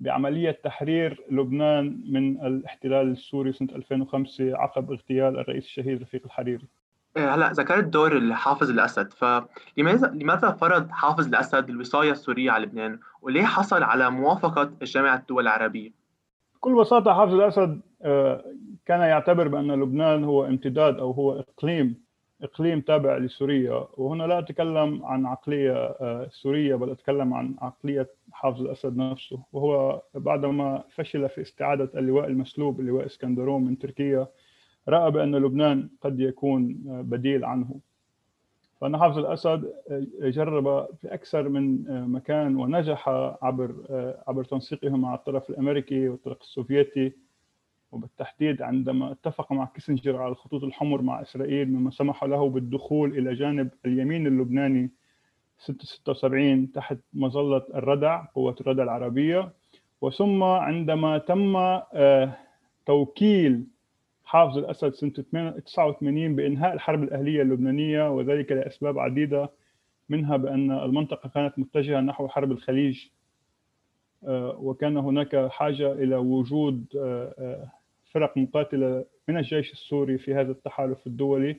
بعملية 0.00 0.50
تحرير 0.50 1.20
لبنان 1.30 2.00
من 2.08 2.46
الاحتلال 2.46 3.10
السوري 3.12 3.52
سنة 3.52 3.68
2005 3.76 4.56
عقب 4.56 4.92
اغتيال 4.92 5.38
الرئيس 5.38 5.64
الشهيد 5.64 6.02
رفيق 6.02 6.22
الحريري. 6.24 6.66
هلا 7.16 7.52
ذكرت 7.52 7.84
دور 7.84 8.34
حافظ 8.34 8.70
الاسد 8.70 9.12
فلماذا 9.12 10.12
لماذا 10.14 10.50
فرض 10.50 10.90
حافظ 10.90 11.26
الاسد 11.26 11.68
الوصاية 11.68 12.12
السورية 12.12 12.50
على 12.50 12.66
لبنان؟ 12.66 12.98
وليه 13.22 13.44
حصل 13.44 13.82
على 13.82 14.10
موافقة 14.10 14.70
جامعة 14.82 15.16
الدول 15.16 15.42
العربية؟ 15.42 15.90
بكل 16.54 16.74
بساطة 16.74 17.14
حافظ 17.14 17.34
الأسد 17.34 17.80
آه، 18.02 18.44
كان 18.86 19.00
يعتبر 19.00 19.48
بأن 19.48 19.72
لبنان 19.72 20.24
هو 20.24 20.46
امتداد 20.46 20.98
أو 20.98 21.10
هو 21.10 21.32
إقليم 21.32 22.10
إقليم 22.42 22.80
تابع 22.80 23.16
لسوريا. 23.16 23.86
وهنا 23.96 24.22
لا 24.22 24.38
أتكلم 24.38 25.04
عن 25.04 25.26
عقلية 25.26 25.72
آه، 25.72 26.28
سورية 26.30 26.74
بل 26.74 26.90
أتكلم 26.90 27.34
عن 27.34 27.54
عقلية 27.62 28.08
حافظ 28.32 28.60
الأسد 28.60 28.96
نفسه. 28.96 29.42
وهو 29.52 30.02
بعدما 30.14 30.84
فشل 30.94 31.28
في 31.28 31.40
استعادة 31.40 31.90
اللواء 31.94 32.26
المسلوب 32.26 32.80
اللواء 32.80 33.06
إسكندرون 33.06 33.64
من 33.64 33.78
تركيا 33.78 34.28
رأى 34.90 35.10
بأن 35.10 35.36
لبنان 35.36 35.88
قد 36.00 36.20
يكون 36.20 36.76
بديل 36.86 37.44
عنه. 37.44 37.74
فأن 38.80 38.96
حافظ 38.98 39.18
الأسد 39.18 39.72
جرب 40.20 40.86
في 41.00 41.14
أكثر 41.14 41.48
من 41.48 41.84
مكان 42.10 42.56
ونجح 42.56 43.08
عبر 43.42 43.74
عبر 44.28 44.44
تنسيقه 44.44 44.96
مع 44.96 45.14
الطرف 45.14 45.50
الأمريكي 45.50 46.08
والطرف 46.08 46.40
السوفيتي. 46.40 47.12
وبالتحديد 47.92 48.62
عندما 48.62 49.12
اتفق 49.12 49.52
مع 49.52 49.64
كيسنجر 49.74 50.16
على 50.16 50.32
الخطوط 50.32 50.64
الحمر 50.64 51.02
مع 51.02 51.22
إسرائيل 51.22 51.68
مما 51.72 51.90
سمح 51.90 52.24
له 52.24 52.48
بالدخول 52.48 53.18
إلى 53.18 53.34
جانب 53.34 53.70
اليمين 53.86 54.26
اللبناني 54.26 54.90
76 55.58 56.72
تحت 56.72 56.98
مظلة 57.14 57.62
الردع 57.74 58.24
قوة 58.34 58.56
الردع 58.60 58.82
العربية. 58.82 59.52
وثم 60.00 60.42
عندما 60.42 61.18
تم 61.18 61.56
آه، 61.56 62.36
توكيل 62.86 63.66
حافظ 64.30 64.58
الأسد 64.58 64.94
سنة 64.94 65.10
89 65.10 66.36
بإنهاء 66.36 66.72
الحرب 66.74 67.02
الأهلية 67.02 67.42
اللبنانية 67.42 68.10
وذلك 68.10 68.52
لأسباب 68.52 68.98
عديدة 68.98 69.50
منها 70.08 70.36
بأن 70.36 70.70
المنطقة 70.70 71.28
كانت 71.28 71.58
متجهة 71.58 72.00
نحو 72.00 72.28
حرب 72.28 72.52
الخليج 72.52 73.06
آه، 74.24 74.56
وكان 74.60 74.96
هناك 74.96 75.50
حاجة 75.50 75.92
إلى 75.92 76.16
وجود 76.16 76.84
آه، 76.96 77.34
آه، 77.38 77.72
فرق 78.12 78.38
مقاتلة 78.38 79.04
من 79.28 79.36
الجيش 79.36 79.72
السوري 79.72 80.18
في 80.18 80.34
هذا 80.34 80.50
التحالف 80.50 81.06
الدولي 81.06 81.56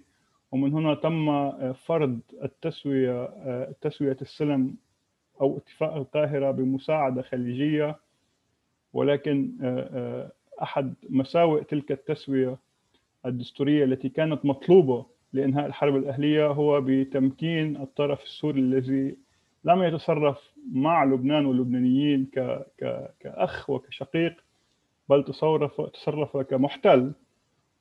ومن 0.52 0.74
هنا 0.74 0.94
تم 0.94 1.74
فرض 1.74 2.20
التسوية 2.44 3.30
تسوية 3.82 4.18
السلم 4.22 4.76
أو 5.42 5.58
اتفاق 5.58 5.96
القاهرة 5.96 6.52
بمساعدة 6.52 7.22
خليجية 7.22 8.00
ولكن 8.94 9.52
أحد 10.64 10.94
مساوئ 11.10 11.64
تلك 11.64 11.92
التسوية 11.92 12.58
الدستورية 13.26 13.84
التي 13.84 14.10
كانت 14.10 14.46
مطلوبة 14.46 15.06
لإنهاء 15.34 15.66
الحرب 15.66 15.96
الأهلية 15.96 16.48
هو 16.48 16.82
بتمكين 16.86 17.78
الطرف 17.78 18.24
السوري 18.24 18.60
الذي 18.60 19.18
لم 19.66 19.84
يتصرف 19.84 20.52
مع 20.74 21.04
لبنان 21.04 21.46
واللبنانيين 21.46 22.26
ك... 22.34 22.66
ك... 22.80 23.12
كأخ 23.20 23.70
وكشقيق 23.70 24.34
بل 25.10 25.24
تصرف 25.24 25.82
تصرف 25.82 26.38
كمحتل. 26.38 27.12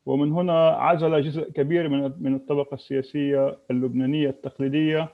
ومن 0.07 0.33
هنا 0.33 0.69
عزل 0.69 1.23
جزء 1.23 1.51
كبير 1.51 1.89
من 1.89 2.13
من 2.21 2.35
الطبقة 2.35 2.75
السياسية 2.75 3.59
اللبنانية 3.71 4.29
التقليدية 4.29 5.09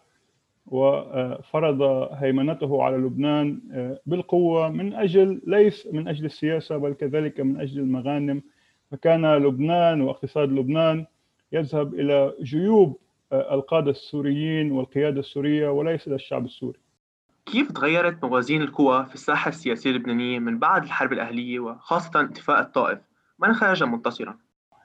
وفرض 0.67 1.83
هيمنته 2.13 2.83
على 2.83 2.97
لبنان 2.97 3.61
آه، 3.73 4.01
بالقوة 4.07 4.69
من 4.69 4.95
أجل 4.95 5.43
ليس 5.47 5.89
من 5.93 6.09
أجل 6.09 6.25
السياسة 6.25 6.77
بل 6.77 6.93
كذلك 6.93 7.41
من 7.41 7.61
أجل 7.61 7.81
المغانم 7.81 8.43
فكان 8.91 9.37
لبنان 9.37 10.01
واقتصاد 10.01 10.53
لبنان 10.53 11.07
يذهب 11.53 11.95
إلى 11.95 12.35
جيوب 12.43 12.99
آه، 13.33 13.55
القادة 13.55 13.91
السوريين 13.91 14.73
والقيادة 14.73 15.21
السورية 15.21 15.69
وليس 15.69 16.07
إلى 16.07 16.15
الشعب 16.15 16.45
السوري 16.45 16.79
كيف 17.47 17.73
تغيرت 17.73 18.25
موازين 18.25 18.63
القوى 18.63 19.07
في 19.07 19.15
الساحة 19.15 19.49
السياسية 19.49 19.91
اللبنانية 19.91 20.39
من 20.39 20.59
بعد 20.59 20.85
الحرب 20.85 21.13
الأهلية 21.13 21.61
وخاصة 21.61 22.21
اتفاق 22.21 22.59
الطائف؟ 22.59 22.99
من 23.39 23.53
خرج 23.53 23.83
منتصرا؟ 23.83 24.37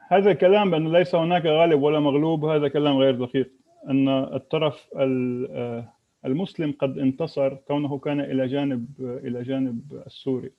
هذا 0.07 0.31
الكلام 0.31 0.71
بأن 0.71 0.91
ليس 0.91 1.15
هناك 1.15 1.45
غالب 1.45 1.81
ولا 1.81 1.99
مغلوب 1.99 2.45
هذا 2.45 2.67
كلام 2.67 2.97
غير 2.97 3.15
دقيق 3.25 3.51
أن 3.89 4.07
الطرف 4.09 4.89
آه، 4.95 5.93
المسلم 6.25 6.71
قد 6.79 6.97
انتصر 6.97 7.55
كونه 7.55 7.97
كان 7.97 8.19
إلى 8.19 8.47
جانب 8.47 8.87
إلى 8.99 9.43
جانب 9.43 10.03
السوري. 10.07 10.51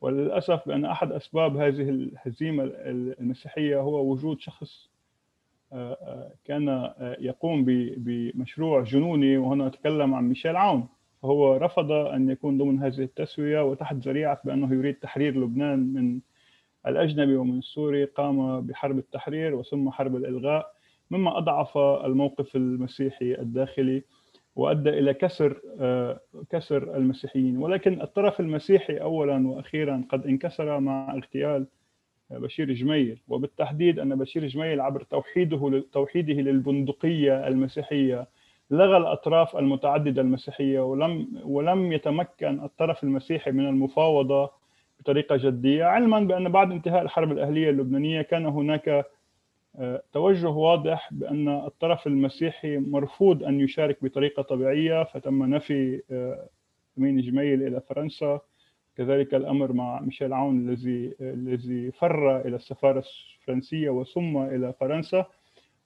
وللأسف 0.00 0.68
بأن 0.68 0.84
أحد 0.84 1.12
أسباب 1.12 1.56
هذه 1.56 1.88
الهزيمة 1.90 2.64
المسيحية 3.20 3.80
هو 3.80 4.12
وجود 4.12 4.40
شخص 4.40 4.90
آه، 5.72 5.92
آه، 5.92 6.32
كان 6.44 6.92
يقوم 7.20 7.64
بمشروع 7.96 8.82
جنوني 8.82 9.36
وهنا 9.36 9.66
أتكلم 9.66 10.14
عن 10.14 10.28
ميشيل 10.28 10.56
عون. 10.56 10.88
فهو 11.22 11.56
رفض 11.56 11.92
أن 11.92 12.30
يكون 12.30 12.58
ضمن 12.58 12.78
هذه 12.78 13.00
التسوية 13.00 13.64
وتحت 13.64 13.94
ذريعة 13.96 14.40
بأنه 14.44 14.74
يريد 14.74 14.94
تحرير 14.94 15.40
لبنان 15.40 15.78
من 15.78 16.20
الأجنبي 16.86 17.36
ومن 17.36 17.58
السوري 17.58 18.04
قام 18.04 18.60
بحرب 18.60 18.98
التحرير 18.98 19.54
وثم 19.54 19.90
حرب 19.90 20.16
الإلغاء. 20.16 20.81
مما 21.12 21.38
أضعف 21.38 21.78
الموقف 21.78 22.56
المسيحي 22.56 23.34
الداخلي 23.34 24.02
وأدى 24.56 24.90
إلى 24.90 25.14
كسر 25.14 25.60
آه، 25.80 26.20
كسر 26.50 26.96
المسيحيين. 26.96 27.58
ولكن 27.58 28.00
الطرف 28.00 28.40
المسيحي 28.40 28.96
أولا 28.96 29.48
وأخيرا 29.48 30.04
قد 30.08 30.26
انكسر 30.26 30.80
مع 30.80 31.14
اغتيال 31.14 31.66
بشير 32.30 32.72
جميل. 32.72 33.20
وبالتحديد 33.28 33.98
أن 33.98 34.14
بشير 34.14 34.46
جميل 34.46 34.80
عبر 34.80 35.02
توحيده 35.02 35.84
توحيده 35.92 36.32
للبندقية 36.32 37.46
المسيحية 37.48 38.26
لغى 38.70 38.96
الأطراف 38.96 39.56
المتعددة 39.56 40.22
المسيحية 40.22 40.80
ولم 40.80 41.28
ولم 41.44 41.92
يتمكن 41.92 42.60
الطرف 42.64 43.02
المسيحي 43.04 43.50
من 43.50 43.68
المفاوضة 43.68 44.50
بطريقة 45.00 45.36
جدية 45.36 45.84
علما 45.84 46.20
بأن 46.20 46.48
بعد 46.48 46.70
انتهاء 46.72 47.02
الحرب 47.02 47.32
الأهلية 47.32 47.70
اللبنانية 47.70 48.22
كان 48.22 48.46
هناك 48.46 49.06
توجه 50.12 50.48
واضح 50.48 51.08
بأن 51.12 51.48
الطرف 51.48 52.06
المسيحي 52.06 52.78
مرفوض 52.78 53.44
أن 53.44 53.60
يشارك 53.60 54.04
بطريقة 54.04 54.42
طبيعية 54.42 55.04
فتم 55.04 55.54
نفي 55.54 56.02
آه، 56.10 56.48
أمين 56.98 57.20
جميل 57.20 57.62
إلى 57.62 57.80
فرنسا. 57.80 58.40
كذلك 58.96 59.34
الأمر 59.34 59.72
مع 59.72 60.00
ميشيل 60.00 60.32
عون 60.32 60.68
الذي 60.68 61.14
الذي 61.20 61.90
فر 61.90 62.40
إلى 62.40 62.56
السفارة 62.56 63.04
الفرنسية 63.40 63.90
وثم 63.90 64.36
إلى 64.36 64.72
فرنسا. 64.80 65.26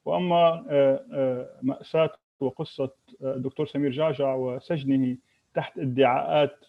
وأما 0.05 0.65
آه، 0.69 1.05
آه، 1.13 1.49
مأساة 1.61 2.09
وقصة 2.39 2.91
الدكتور 3.21 3.67
سمير 3.67 3.91
جعجع 3.91 4.35
وسجنه 4.35 5.17
تحت 5.55 5.79
ادعاءات 5.79 6.65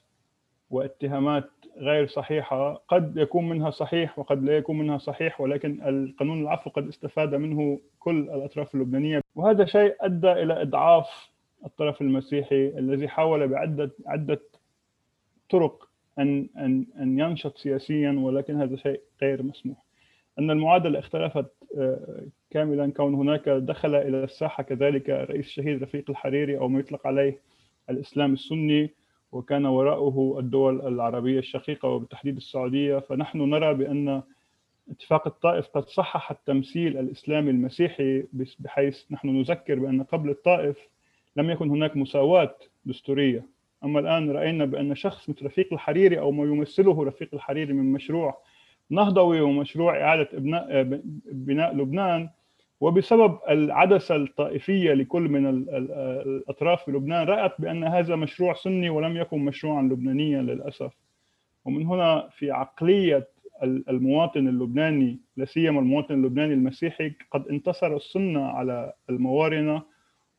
واتهامات 0.70 1.50
غير 1.78 2.06
صحيحة 2.06 2.74
قد 2.88 3.16
يكون 3.16 3.48
منها 3.48 3.70
صحيح 3.70 4.18
وقد 4.18 4.42
لا 4.44 4.56
يكون 4.56 4.78
منها 4.78 4.98
صحيح 4.98 5.40
ولكن 5.40 5.82
القانون 5.88 6.42
العفو 6.42 6.70
قد 6.70 6.88
استفاد 6.88 7.34
منه 7.34 7.80
كل 7.98 8.18
الأطراف 8.18 8.74
اللبنانية 8.74 9.20
وهذا 9.34 9.64
شيء 9.64 9.94
أدى 10.00 10.32
إلى 10.32 10.62
إضعاف 10.62 11.30
الطرف 11.66 12.00
المسيحي 12.00 12.68
الذي 12.68 13.08
حاول 13.08 13.48
بعدة 13.48 13.90
عدة 14.06 14.40
طرق 15.50 15.88
أن 16.18 16.48
أن 16.58 16.86
أن 17.00 17.18
ينشط 17.18 17.56
سياسيا 17.58 18.12
ولكن 18.12 18.60
هذا 18.60 18.76
شيء 18.76 19.00
غير 19.22 19.42
مسموح. 19.42 19.76
أن 20.38 20.50
المعادلة 20.50 20.98
اختلفت 20.98 21.46
آه، 21.78 22.22
كاملا 22.50 22.92
كون 22.92 23.14
هناك 23.14 23.48
دخل 23.48 23.94
إلى 23.94 24.24
الساحة 24.24 24.62
كذلك 24.62 25.10
رئيس 25.10 25.46
الشهيد 25.46 25.82
رفيق 25.82 26.10
الحريري 26.10 26.58
أو 26.58 26.68
ما 26.68 26.80
يطلق 26.80 27.06
عليه 27.06 27.38
الإسلام 27.90 28.32
السني 28.32 28.90
وكان 29.32 29.66
وراءه 29.66 30.36
الدول 30.38 30.86
العربية 30.86 31.38
الشقيقة 31.38 31.88
وبالتحديد 31.88 32.36
السعودية 32.36 32.98
فنحن 32.98 33.38
نرى 33.38 33.74
بأن 33.74 34.22
اتفاق 34.90 35.26
الطائف 35.26 35.66
قد 35.66 35.84
صحح 35.88 36.30
التمثيل 36.30 36.98
الإسلامي 36.98 37.50
المسيحي 37.50 38.24
بحيث 38.58 39.12
نحن 39.12 39.28
نذكر 39.28 39.78
بأن 39.78 40.02
قبل 40.02 40.30
الطائف 40.30 40.76
لم 41.36 41.50
يكن 41.50 41.70
هناك 41.70 41.96
مساواة 41.96 42.54
دستورية. 42.84 43.44
أما 43.84 44.00
الآن 44.00 44.30
رأينا 44.30 44.64
بأن 44.64 44.94
شخص 44.94 45.30
مثل 45.30 45.46
رفيق 45.46 45.72
الحريري 45.72 46.18
أو 46.18 46.30
ما 46.30 46.44
يمثله 46.44 47.04
رفيق 47.04 47.28
الحريري 47.34 47.72
من 47.72 47.92
مشروع 47.92 48.38
نهضوي 48.90 49.40
ومشروع 49.40 50.02
إعادة 50.02 50.28
بناء 51.30 51.74
لبنان 51.74 52.28
وبسبب 52.80 53.38
العدسة 53.48 54.16
الطائفية 54.16 54.92
لكل 54.92 55.22
من 55.22 55.46
الأطراف 55.46 56.84
في 56.84 56.90
لبنان 56.90 57.26
رأت 57.26 57.60
بأن 57.60 57.84
هذا 57.84 58.16
مشروع 58.16 58.54
سني 58.54 58.90
ولم 58.90 59.16
يكن 59.16 59.38
مشروعا 59.38 59.82
لبنانيا 59.82 60.42
للأسف. 60.42 60.92
ومن 61.64 61.86
هنا 61.86 62.28
في 62.30 62.50
عقلية 62.50 63.28
المواطن 63.62 64.48
اللبناني 64.48 65.20
لا 65.36 65.44
سيما 65.44 65.80
المواطن 65.80 66.14
اللبناني 66.14 66.54
المسيحي 66.54 67.12
قد 67.30 67.48
انتصر 67.48 67.96
السنة 67.96 68.44
على 68.44 68.92
الموارنة. 69.10 69.82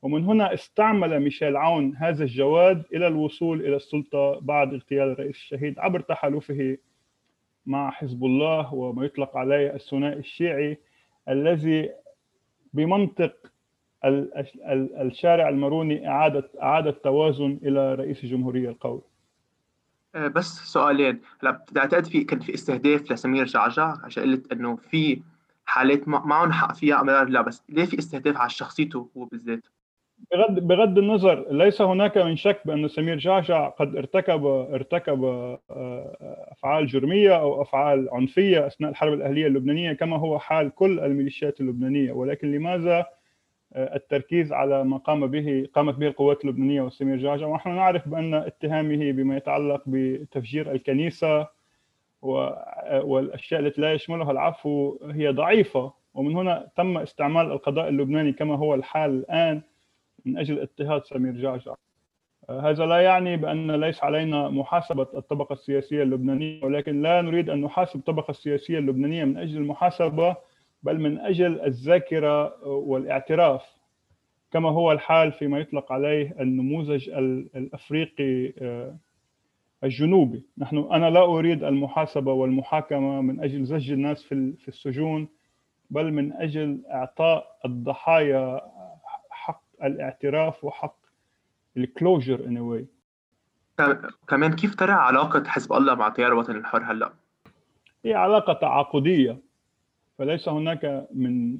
ومن 0.01 0.23
هنا 0.25 0.53
استعمل 0.53 1.19
ميشيل 1.19 1.57
عون 1.57 1.95
هذا 1.95 2.23
الجواد 2.23 2.83
إلى 2.93 3.07
الوصول 3.07 3.61
إلى 3.61 3.75
السلطة 3.75 4.39
بعد 4.39 4.73
اغتيال 4.73 5.11
الرئيس 5.11 5.35
الشهيد 5.35 5.79
عبر 5.79 5.99
تحالفه 5.99 6.77
مع 7.65 7.91
حزب 7.91 8.25
الله 8.25 8.73
وما 8.73 9.05
يطلق 9.05 9.37
عليه 9.37 9.73
الثنائي 9.75 10.19
الشيعي 10.19 10.77
الذي 11.29 11.89
بمنطق 12.73 13.35
الشارع 15.01 15.49
الماروني 15.49 16.07
اعاده 16.07 16.49
إعادة 16.61 16.91
توازن 16.91 17.59
إلى 17.63 17.95
رئيس 17.95 18.23
الجمهوريه 18.23 18.69
القوي 18.69 19.01
آه، 20.15 20.27
بس 20.27 20.45
سؤالين 20.45 21.21
هلا 21.43 21.51
بتعتقد 21.51 22.05
في 22.05 22.23
كان 22.23 22.39
في 22.39 22.53
استهداف 22.53 23.11
لسمير 23.11 23.45
جعجع 23.45 23.95
عشان 24.03 24.23
قلت 24.23 24.51
إنه 24.51 24.75
في 24.75 25.21
حالات 25.65 26.07
معهم 26.07 26.51
حق 26.51 26.75
فيها 26.75 27.01
ام 27.01 27.09
لا 27.09 27.41
بس 27.41 27.63
ليه 27.69 27.85
في 27.85 27.99
استهداف 27.99 28.37
على 28.37 28.49
شخصيته 28.49 29.09
هو 29.17 29.25
بالذات؟ 29.25 29.67
بغض 30.33 30.59
بغض 30.59 30.97
النظر 30.97 31.45
ليس 31.51 31.81
هناك 31.81 32.17
من 32.17 32.35
شك 32.35 32.61
بأن 32.65 32.87
سمير 32.87 33.17
جعجع 33.17 33.69
قد 33.69 33.95
ارتكب 33.95 34.45
ارتكب 34.45 35.23
آه، 35.23 36.47
أفعال 36.51 36.87
جرمية 36.87 37.39
أو 37.39 37.61
أفعال 37.61 38.09
عنفية 38.11 38.67
أثناء 38.67 38.91
الحرب 38.91 39.13
الأهلية 39.13 39.47
اللبنانية 39.47 39.93
كما 39.93 40.17
هو 40.17 40.39
حال 40.39 40.75
كل 40.75 40.99
الميليشيات 40.99 41.61
اللبنانية. 41.61 42.11
ولكن 42.11 42.51
لماذا 42.51 43.05
آه، 43.73 43.95
التركيز 43.95 44.53
على 44.53 44.83
ما 44.83 44.97
قام 44.97 45.27
به 45.27 45.67
قامت 45.73 45.95
به 45.95 46.07
القوات 46.07 46.45
اللبنانية 46.45 46.81
وسمير 46.81 47.17
جعجع؟ 47.17 47.47
ونحن 47.47 47.69
نعرف 47.69 48.09
بأن 48.09 48.33
اتهامه 48.33 49.11
بما 49.11 49.37
يتعلق 49.37 49.83
بتفجير 49.87 50.71
الكنيسة 50.71 51.47
آه، 52.23 53.01
والأشياء 53.03 53.59
التي 53.61 53.81
لا 53.81 53.93
يشملها 53.93 54.31
العفو 54.31 54.97
هي 55.11 55.29
ضعيفة. 55.29 55.93
ومن 56.13 56.35
هنا 56.35 56.67
تم 56.77 56.97
استعمال 56.97 57.51
القضاء 57.51 57.89
اللبناني 57.89 58.31
كما 58.33 58.55
هو 58.55 58.75
الحال 58.75 59.11
الآن 59.11 59.61
من 60.25 60.37
أجل 60.37 60.59
اضطهاد 60.59 61.03
سمير 61.03 61.33
جعجع. 61.33 61.73
آه، 62.49 62.69
هذا 62.69 62.85
لا 62.85 62.99
يعني 62.99 63.37
بأن 63.37 63.71
ليس 63.71 64.03
علينا 64.03 64.49
محاسبة 64.49 65.07
الطبقة 65.13 65.53
السياسية 65.53 66.03
اللبنانية 66.03 66.63
ولكن 66.63 67.01
لا 67.01 67.21
نريد 67.21 67.49
أن 67.49 67.61
نحاسب 67.61 67.95
الطبقة 67.99 68.31
السياسية 68.31 68.79
اللبنانية 68.79 69.25
من 69.25 69.37
أجل 69.37 69.57
المحاسبة 69.57 70.35
بل 70.83 70.99
من 70.99 71.19
أجل 71.19 71.61
الذاكرة 71.61 72.67
والاعتراف 72.67 73.61
كما 74.51 74.69
هو 74.69 74.91
الحال 74.91 75.31
فيما 75.31 75.59
يطلق 75.59 75.91
عليه 75.91 76.35
النموذج 76.39 77.09
الأفريقي 77.55 78.53
آه، 78.61 78.95
الجنوبي. 79.83 80.45
نحن 80.57 80.77
أنا 80.77 81.09
لا 81.09 81.23
أريد 81.23 81.63
المحاسبة 81.63 82.33
والمحاكمة 82.33 83.21
من 83.21 83.39
أجل 83.43 83.65
زج 83.65 83.91
الناس 83.91 84.23
في 84.23 84.67
السجون 84.67 85.27
بل 85.89 86.13
من 86.13 86.33
أجل 86.33 86.81
إعطاء 86.91 87.57
الضحايا 87.65 88.61
الاعتراف 89.83 90.63
وحق 90.63 90.95
ال 91.77 91.86
closure 91.86 92.45
in 92.45 92.57
a 92.57 92.65
way 92.65 92.87
كمان 94.27 94.53
كيف 94.53 94.75
ترى 94.75 94.91
علاقة 94.91 95.43
حزب 95.43 95.73
الله 95.73 95.95
مع 95.95 96.09
تيار 96.09 96.31
الوطن 96.31 96.55
الحر 96.55 96.91
هلأ؟ 96.91 97.13
هي 98.05 98.13
علاقة 98.13 98.53
تعاقدية 98.53 99.37
فليس 100.17 100.49
هناك 100.49 101.07
من 101.13 101.57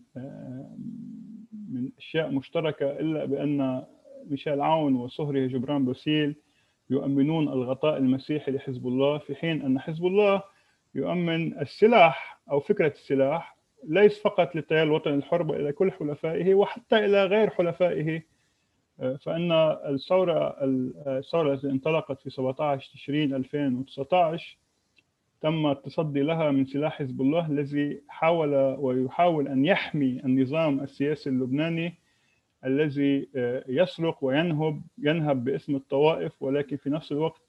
من 1.70 1.92
أشياء 1.98 2.32
مشتركة 2.32 2.92
إلا 2.92 3.26
بأن 3.26 3.84
ميشيل 4.30 4.62
عون 4.62 4.96
وصهري 4.96 5.48
جبران 5.48 5.86
بوسيل 5.86 6.36
يؤمنون 6.90 7.48
الغطاء 7.48 7.98
المسيحي 7.98 8.52
لحزب 8.52 8.88
الله 8.88 9.18
في 9.18 9.36
حين 9.36 9.62
أن 9.62 9.80
حزب 9.80 10.06
الله 10.06 10.44
يؤمن 10.96 11.60
السلاح 11.60 12.40
أو 12.52 12.60
فكرة 12.60 12.88
السلاح 12.88 13.58
ليس 13.84 14.22
فقط 14.22 14.56
للتيار 14.56 14.84
الوطني 14.84 15.16
الحر 15.16 15.44
بل 15.44 15.56
إلى 15.56 15.72
كل 15.72 15.92
حلفائه 15.92 16.54
وحتى 16.56 17.06
إلى 17.06 17.26
غير 17.26 17.50
حلفائه. 17.50 18.24
فإن 19.00 19.52
الثورة 19.90 20.56
الثورة 21.08 21.54
التي 21.54 21.68
انطلقت 21.68 22.22
في 22.22 22.30
17 22.30 22.92
تشرين 22.94 23.34
2019 23.36 24.58
تم 25.42 25.68
التصدي 25.68 26.22
لها 26.22 26.52
من 26.52 26.66
سلاح 26.66 27.00
حزب 27.00 27.22
الله 27.22 27.48
الذي 27.48 28.02
حاول 28.08 28.56
ويحاول 28.80 29.48
أن 29.48 29.66
يحمي 29.66 30.22
النظام 30.26 30.80
السياسي 30.80 31.30
اللبناني 31.30 31.94
الذي 32.66 33.30
آه، 33.36 33.64
يسرق 33.68 34.18
وينهب 34.22 34.82
ينهب 34.98 35.44
باسم 35.44 35.76
الطوائف 35.76 36.44
ولكن 36.44 36.78
في 36.78 36.90
نفس 36.90 37.12
الوقت 37.12 37.42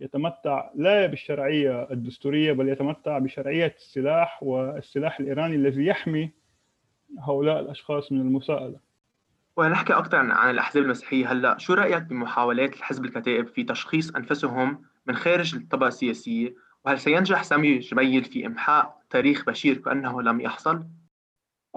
يتمتع 0.00 0.70
لا 0.74 1.06
بالشرعية 1.06 1.88
الدستورية 1.90 2.52
بل 2.52 2.68
يتمتع 2.68 3.18
بشرعية 3.18 3.74
السلاح 3.76 4.42
والسلاح 4.42 5.20
الإيراني 5.20 5.56
الذي 5.56 5.86
يحمي 5.86 6.30
هؤلاء 7.18 7.60
الأشخاص 7.60 8.12
من 8.12 8.20
المساءلة. 8.20 8.80
ونحكي 9.56 9.92
أكثر 9.92 10.16
عن 10.16 10.50
الأحزاب 10.50 10.82
المسيحية 10.82 11.32
هلأ، 11.32 11.58
شو 11.58 11.74
رأيك 11.74 12.02
بمحاولات 12.02 12.74
الحزب 12.76 13.04
الكتائب 13.04 13.46
في 13.46 13.64
تشخيص 13.64 14.16
أنفسهم 14.16 14.82
من 15.06 15.16
خارج 15.16 15.54
الطبقة 15.54 15.88
السياسية 15.88 16.54
وهل 16.84 17.00
سينجح 17.00 17.42
سامي 17.42 17.78
جميل 17.78 18.24
في 18.24 18.46
إمحاء 18.46 19.02
تاريخ 19.10 19.44
بشير 19.44 19.78
كأنه 19.78 20.22
لم 20.22 20.40
يحصل؟ 20.40 20.84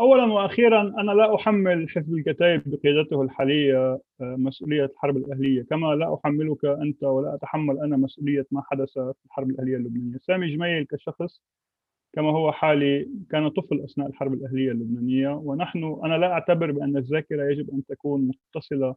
أولا 0.01 0.23
وأخيرا 0.33 0.81
أنا 0.81 1.11
لا 1.11 1.35
أحمل 1.35 1.89
حزب 1.89 2.13
الكتائب 2.13 2.61
بقيادته 2.65 3.21
الحالية 3.21 3.77
آه، 3.77 4.01
مسؤولية 4.21 4.85
الحرب 4.85 5.17
الأهلية. 5.17 5.63
كما 5.63 5.87
لا 5.95 6.15
أحملك 6.15 6.65
أنت 6.65 7.03
ولا 7.03 7.35
أتحمل 7.35 7.79
أنا 7.79 7.97
مسؤولية 7.97 8.45
ما 8.51 8.61
حدث 8.65 8.93
في 8.93 9.13
الحرب 9.25 9.49
الأهلية 9.49 9.75
اللبنانية. 9.77 10.17
سامي 10.21 10.55
جميل 10.55 10.83
كشخص 10.85 11.41
كما 12.13 12.29
هو 12.29 12.51
حالي 12.51 13.09
كان 13.31 13.47
طفل 13.49 13.79
أثناء 13.81 14.07
الحرب 14.07 14.33
الأهلية 14.33 14.71
اللبنانية. 14.71 15.29
ونحن 15.29 15.99
أنا 16.03 16.17
لا 16.17 16.31
أعتبر 16.31 16.71
بأن 16.71 16.97
الذاكرة 16.97 17.43
يجب 17.51 17.69
أن 17.73 17.85
تكون 17.85 18.31
متصلة 18.55 18.95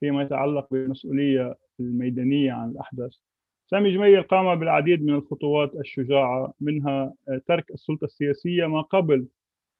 فيما 0.00 0.22
يتعلق 0.22 0.68
بالمسؤولية 0.70 1.54
الميدانية 1.80 2.52
عن 2.52 2.70
الأحداث. 2.70 3.12
سامي 3.70 3.94
جميل 3.94 4.22
قام 4.22 4.58
بالعديد 4.60 5.04
من 5.04 5.14
الخطوات 5.14 5.74
الشجاعة 5.74 6.52
منها 6.60 7.14
آه، 7.28 7.40
ترك 7.46 7.70
السلطة 7.70 8.04
السياسية 8.04 8.66
ما 8.66 8.80
قبل 8.80 9.26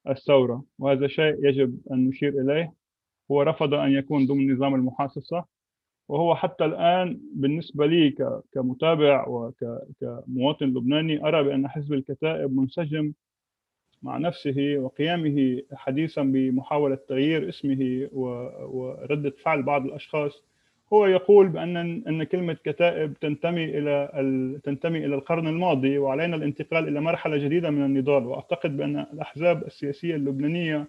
الثورة 0.09 0.65
وهذا 0.79 1.07
شيء 1.07 1.47
يجب 1.47 1.79
أن 1.93 2.09
نشير 2.09 2.41
إليه. 2.43 2.73
هو 3.31 3.43
رفض 3.43 3.75
أن 3.75 3.93
يكون 3.93 4.27
ضمن 4.27 4.53
نظام 4.55 4.75
المحاصصة 4.75 5.45
وهو 6.09 6.35
حتى 6.35 6.65
الآن 6.65 7.21
بالنسبة 7.35 7.87
لي 7.87 8.15
كمتابع 8.53 9.27
وكمواطن 9.29 10.67
لبناني 10.67 11.29
أرى 11.29 11.43
بأن 11.45 11.69
حزب 11.69 11.93
الكتائب 11.93 12.57
منسجم 12.57 13.13
مع 14.03 14.19
نفسه 14.19 14.77
وقيامه 14.79 15.63
حديثا 15.73 16.23
بمحاولة 16.23 16.99
تغيير 17.09 17.49
اسمه 17.49 18.09
وردة 18.13 19.31
فعل 19.31 19.63
بعض 19.63 19.85
الأشخاص. 19.85 20.43
هو 20.95 21.07
يقول 21.07 21.49
بأن 21.49 21.77
إن 21.77 22.25
كلمة 22.25 22.57
كتائب 22.65 23.15
تنتمي 23.15 23.65
إلى 23.65 24.61
تنتمي 24.65 24.99
إلى 24.99 25.15
القرن 25.15 25.49
الماضي 25.49 25.99
وعلينا 25.99 26.37
الانتقال 26.37 26.89
إلى 26.89 27.01
مرحلة 27.01 27.37
جديدة 27.37 27.71
من 27.71 27.85
النضال. 27.85 28.27
وأعتقد 28.27 28.77
بأن 28.77 29.07
الأحزاب 29.13 29.63
السياسية 29.67 30.15
اللبنانية 30.15 30.87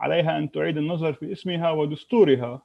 عليها 0.00 0.38
أن 0.38 0.50
تعيد 0.50 0.76
النظر 0.76 1.12
في 1.12 1.32
اسمها 1.32 1.70
ودستورها. 1.70 2.62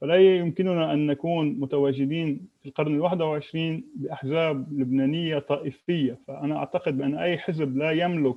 فلا 0.00 0.16
يمكننا 0.36 0.92
أن 0.92 1.06
نكون 1.06 1.60
متواجدين 1.60 2.48
في 2.62 2.68
القرن 2.68 2.94
الواحد 2.94 3.22
وعشرين 3.22 3.84
بأحزاب 3.96 4.72
لبنانية 4.72 5.38
طائفية. 5.38 6.18
فأنا 6.26 6.56
أعتقد 6.56 6.98
بأن 6.98 7.14
أي 7.18 7.38
حزب 7.38 7.76
لا 7.76 7.90
يملك 7.90 8.36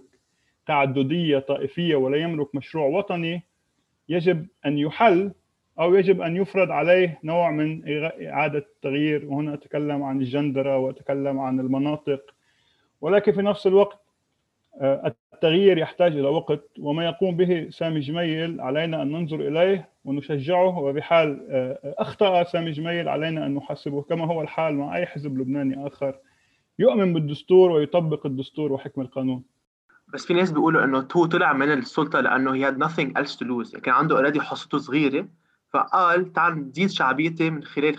تعددية 0.67 1.39
طائفية 1.39 1.95
ولا 1.95 2.17
يملك 2.17 2.55
مشروع 2.55 2.85
وطني 2.87 3.41
يجب 4.09 4.45
أن 4.65 4.77
يحل 4.77 5.31
أو 5.79 5.95
يجب 5.95 6.21
أن 6.21 6.35
يفرض 6.35 6.71
عليه 6.71 7.19
نوع 7.23 7.51
من 7.51 7.81
إعادة 8.27 8.59
التغيير. 8.59 9.25
وهنا 9.25 9.53
أتكلم 9.53 10.03
عن 10.03 10.21
الجندرة 10.21 10.77
وأتكلم 10.77 11.39
عن 11.39 11.59
المناطق. 11.59 12.21
ولكن 13.01 13.31
في 13.31 13.41
نفس 13.41 13.67
الوقت 13.67 13.99
آه، 14.81 15.13
التغيير 15.33 15.77
يحتاج 15.77 16.11
إلى 16.11 16.27
وقت. 16.27 16.61
وما 16.79 17.05
يقوم 17.05 17.37
به 17.37 17.67
سامي 17.69 17.99
جميل 17.99 18.61
علينا 18.61 19.01
أن 19.01 19.11
ننظر 19.11 19.39
إليه 19.39 19.89
ونشجعه. 20.05 20.79
وبحال 20.79 21.47
آه، 21.49 21.95
أخطأ 21.97 22.43
سامي 22.43 22.71
جميل 22.71 23.09
علينا 23.09 23.45
أن 23.45 23.55
نحاسبه 23.55 24.01
كما 24.01 24.25
هو 24.25 24.41
الحال 24.41 24.75
مع 24.75 24.95
أي 24.95 25.05
حزب 25.05 25.37
لبناني 25.37 25.87
آخر. 25.87 26.15
يؤمن 26.79 27.13
بالدستور 27.13 27.71
ويطبق 27.71 28.25
الدستور 28.25 28.71
وحكم 28.71 29.01
القانون. 29.01 29.43
بس 30.13 30.25
في 30.25 30.33
ناس 30.33 30.51
بيقولوا 30.51 30.83
إنه 30.83 31.07
هو 31.17 31.25
طلع 31.25 31.53
من 31.53 31.71
السلطة 31.71 32.19
لأنه 32.19 32.53
he 32.53 32.71
had 32.71 32.77
nothing 32.77 33.21
else 33.21 33.35
to 33.35 33.45
lose. 33.45 33.71
يعني 33.71 33.81
كان 33.83 33.93
عنده 33.93 34.15
اوريدي 34.17 34.41
حصته 34.41 34.77
صغيرة. 34.77 35.27
فقال 35.75 36.33
تعال 36.33 36.67
نزيد 36.69 36.89
شعبيتي 36.89 37.49
من 37.49 37.63
خلال 37.63 37.95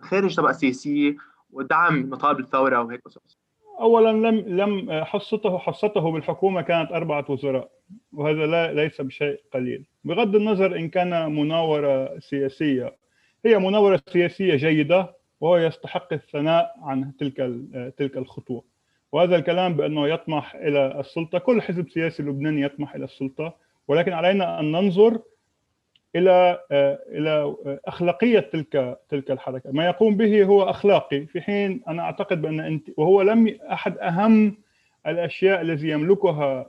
خارج 0.00 0.36
طبقة 0.36 0.52
سياسية 0.52 1.16
ودعم 1.52 2.10
مطالب 2.10 2.38
الثورة 2.40 2.82
وهيك 2.82 3.00
قصص. 3.04 3.38
اولا 3.80 4.12
لم 4.12 4.34
لم 4.46 5.04
حصته 5.04 5.58
حصته 5.58 6.12
بالحكومة 6.12 6.62
كانت 6.62 6.92
أربعة 6.92 7.24
وزراء 7.28 7.70
وهذا 8.12 8.46
لا 8.46 8.72
ليس 8.72 9.00
بشيء 9.00 9.40
قليل. 9.54 9.84
بغض 10.04 10.36
النظر 10.36 10.76
إن 10.76 10.88
كان 10.88 11.34
مناورة 11.34 12.18
سياسية 12.18 12.96
هي 13.44 13.58
مناورة 13.58 14.00
سياسية 14.08 14.56
جيدة 14.56 15.14
وهو 15.40 15.56
يستحق 15.56 16.12
الثناء 16.12 16.74
عن 16.82 17.16
تلك 17.16 17.36
تلك 17.98 18.16
الخطوة. 18.16 18.64
وهذا 19.12 19.36
الكلام 19.36 19.74
بأنه 19.74 20.08
يطمح 20.08 20.54
إلى 20.54 21.00
السلطة 21.00 21.38
كل 21.38 21.62
حزب 21.62 21.88
سياسي 21.90 22.22
لبناني 22.22 22.62
يطمح 22.62 22.94
إلى 22.94 23.04
السلطة 23.04 23.54
ولكن 23.88 24.12
علينا 24.12 24.60
أن 24.60 24.72
ننظر 24.72 25.20
إلى 26.16 26.60
إلى 27.08 27.54
أخلاقية 27.86 28.40
تلك 28.40 28.98
تلك 29.08 29.30
الحركة، 29.30 29.70
ما 29.72 29.86
يقوم 29.86 30.16
به 30.16 30.44
هو 30.44 30.62
أخلاقي 30.62 31.26
في 31.26 31.40
حين 31.40 31.82
أنا 31.88 32.02
أعتقد 32.02 32.42
بأن 32.42 32.60
أنت 32.60 32.88
وهو 32.96 33.22
لم 33.22 33.58
أحد 33.72 33.98
أهم 33.98 34.56
الأشياء 35.06 35.60
الذي 35.60 35.88
يملكها 35.88 36.66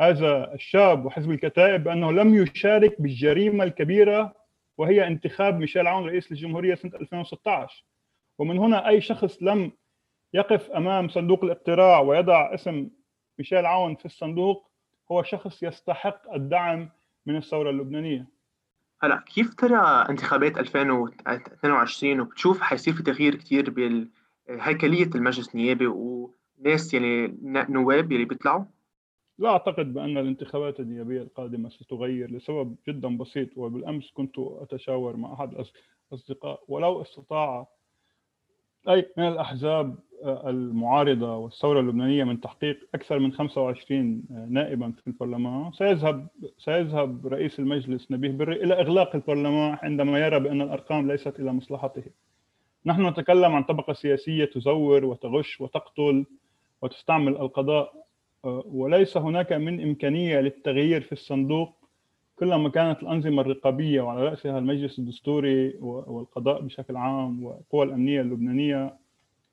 هذا 0.00 0.54
الشاب 0.54 1.04
وحزب 1.06 1.30
الكتائب 1.30 1.84
بأنه 1.84 2.12
لم 2.12 2.34
يشارك 2.42 3.00
بالجريمة 3.02 3.64
الكبيرة 3.64 4.34
وهي 4.78 5.06
انتخاب 5.06 5.58
ميشيل 5.58 5.86
عون 5.86 6.06
رئيس 6.06 6.32
الجمهوريه 6.32 6.74
سنة 6.74 6.92
2016 7.00 7.84
ومن 8.38 8.58
هنا 8.58 8.88
أي 8.88 9.00
شخص 9.00 9.42
لم 9.42 9.72
يقف 10.34 10.70
أمام 10.70 11.08
صندوق 11.08 11.44
الاقتراع 11.44 12.00
ويضع 12.00 12.54
اسم 12.54 12.88
ميشيل 13.38 13.66
عون 13.66 13.94
في 13.94 14.04
الصندوق 14.06 14.70
هو 15.12 15.22
شخص 15.22 15.62
يستحق 15.62 16.34
الدعم 16.34 16.88
من 17.30 17.36
الثورة 17.36 17.70
اللبنانية 17.70 18.26
هلا 19.02 19.24
كيف 19.34 19.54
ترى 19.54 20.06
انتخابات 20.08 20.58
2022 20.58 22.20
وبتشوف 22.20 22.60
حيصير 22.60 22.94
في 22.94 23.02
تغيير 23.02 23.34
كثير 23.34 23.70
بهيكليه 23.70 25.10
المجلس 25.14 25.54
النيابي 25.54 25.86
وناس 25.86 26.94
يعني 26.94 27.38
نواب 27.68 28.12
اللي 28.12 28.24
بيطلعوا؟ 28.24 28.64
لا 29.38 29.48
أعتقد 29.48 29.94
بأن 29.94 30.18
الانتخابات 30.18 30.80
النيابية 30.80 31.22
القادمة 31.22 31.68
ستغير 31.68 32.30
لسبب 32.30 32.76
جدا 32.88 33.16
بسيط 33.16 33.48
وبالأمس 33.56 34.10
كنت 34.10 34.34
أتشاور 34.38 35.16
مع 35.16 35.32
أحد 35.32 35.64
الاصدقاء 36.12 36.64
ولو 36.68 37.02
استطاع 37.02 37.68
أي 38.88 39.12
من 39.16 39.28
الأحزاب 39.28 39.98
المعارضة 40.24 41.36
والثورة 41.36 41.80
اللبنانية 41.80 42.24
من 42.24 42.40
تحقيق 42.40 42.88
أكثر 42.94 43.18
من 43.18 43.32
25 43.32 44.22
نائبا 44.48 44.90
في 44.90 45.06
البرلمان 45.06 45.72
سيذهب 45.72 46.26
سيذهب 46.58 47.26
رئيس 47.26 47.58
المجلس 47.58 48.10
نبيه 48.10 48.30
بري 48.30 48.64
إلى 48.64 48.74
إغلاق 48.74 49.14
البرلمان 49.14 49.78
عندما 49.82 50.18
يرى 50.18 50.40
بأن 50.40 50.62
الأرقام 50.62 51.10
ليست 51.12 51.40
إلى 51.40 51.52
مصلحته. 51.52 52.02
نحن 52.86 53.06
نتكلم 53.06 53.52
عن 53.54 53.62
طبقة 53.62 53.92
سياسية 53.92 54.44
تزور 54.44 55.04
وتغش 55.04 55.60
وتقتل 55.60 56.24
وتستعمل 56.82 57.32
القضاء 57.36 58.06
وليس 58.66 59.16
هناك 59.16 59.52
من 59.52 59.80
إمكانية 59.82 60.40
للتغيير 60.40 61.00
في 61.00 61.12
الصندوق 61.12 61.72
كلما 62.38 62.68
كانت 62.68 63.02
الأنظمة 63.02 63.42
الرقابية 63.42 64.00
وعلى 64.00 64.22
رأسها 64.28 64.58
المجلس 64.58 64.98
الدستوري 64.98 65.74
والقضاء 65.80 66.62
بشكل 66.62 66.96
عام 66.96 67.44
والقوى 67.44 67.84
الأمنية 67.84 68.20
اللبنانية 68.20 68.94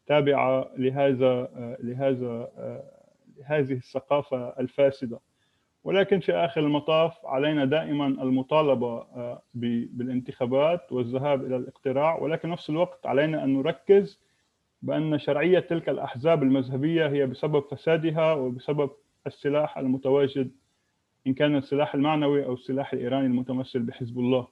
تابعة 0.08 0.70
لهذا 0.78 1.50
لهذا 1.84 2.50
لهذه 3.38 3.74
الثقافة 3.74 4.60
الفاسدة. 4.60 5.20
ولكن 5.84 6.20
في 6.20 6.34
آخر 6.34 6.62
المطاف 6.62 7.26
علينا 7.26 7.66
دائما 7.66 8.08
المطالبة 8.08 9.06
بالانتخابات 9.94 10.92
والذهاب 10.92 11.46
إلى 11.46 11.56
الاقتراع. 11.56 12.20
ولكن 12.20 12.50
نفس 12.50 12.70
الوقت 12.70 13.06
علينا 13.06 13.44
أن 13.44 13.54
نركز 13.54 14.20
بأن 14.82 15.20
شرعية 15.20 15.60
تلك 15.60 15.90
الأحزاب 15.90 16.44
المذهبية 16.44 17.08
هي 17.08 17.26
بسبب 17.26 17.64
فسادها 17.72 18.34
وبسبب 18.34 18.90
السلاح 19.28 19.78
المتواجد 19.78 20.52
إن 21.28 21.34
كان 21.34 21.56
السلاح 21.56 21.96
المعنوي 21.96 22.46
أو 22.46 22.54
السلاح 22.54 22.94
الإيراني 22.94 23.26
المتمثل 23.26 23.80
بحزب 23.80 24.20
الله. 24.20 24.48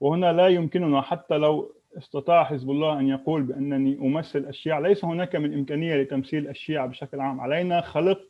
وهنا 0.00 0.32
لا 0.32 0.48
يمكننا 0.48 1.00
حتى 1.00 1.38
لو 1.38 1.74
استطاع 1.98 2.44
حزب 2.44 2.70
الله 2.70 3.00
أن 3.00 3.08
يقول 3.08 3.42
بأنني 3.42 3.98
أمثل 3.98 4.38
الشيعة. 4.38 4.80
ليس 4.80 5.04
هناك 5.04 5.36
من 5.36 5.54
إمكانية 5.54 5.96
لتمثيل 5.96 6.48
الشيعة 6.48 6.86
بشكل 6.86 7.20
عام. 7.20 7.40
علينا 7.40 7.80
خلق 7.80 8.20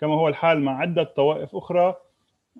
كما 0.00 0.14
هو 0.14 0.28
الحال 0.28 0.60
مع 0.60 0.78
عدة 0.78 1.02
طوائف 1.02 1.56
أخرى 1.56 1.96